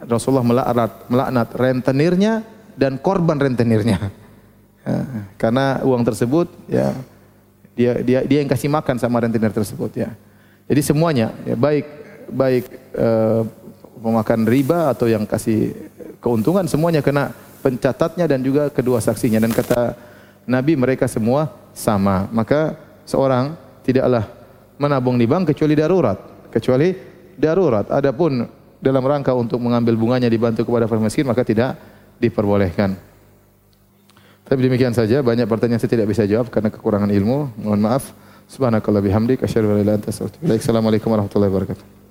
[0.03, 2.33] Rasulullah melaknat, melaknat rentenirnya
[2.75, 3.99] dan korban rentenirnya.
[4.83, 4.99] Ya,
[5.39, 6.91] karena uang tersebut ya
[7.71, 10.11] dia dia dia yang kasih makan sama rentenir tersebut ya.
[10.67, 11.87] Jadi semuanya ya baik
[12.27, 12.65] baik
[12.99, 13.47] uh,
[13.95, 15.71] pemakan riba atau yang kasih
[16.19, 17.31] keuntungan semuanya kena
[17.63, 19.95] pencatatnya dan juga kedua saksinya dan kata
[20.43, 22.27] Nabi mereka semua sama.
[22.31, 22.75] Maka
[23.07, 24.27] seorang tidaklah
[24.79, 26.17] menabung di bank kecuali darurat,
[26.51, 26.93] kecuali
[27.35, 27.87] darurat.
[27.89, 28.47] Adapun
[28.83, 31.79] dalam rangka untuk mengambil bunganya dibantu kepada fakir miskin maka tidak
[32.19, 32.95] diperbolehkan.
[34.43, 37.63] Tapi demikian saja banyak pertanyaan saya tidak bisa jawab karena kekurangan ilmu.
[37.63, 38.11] Mohon maaf.
[38.43, 42.02] Subhanakallah bihamdik asyhadu an la ilaha Assalamualaikum warahmatullahi wabarakatuh.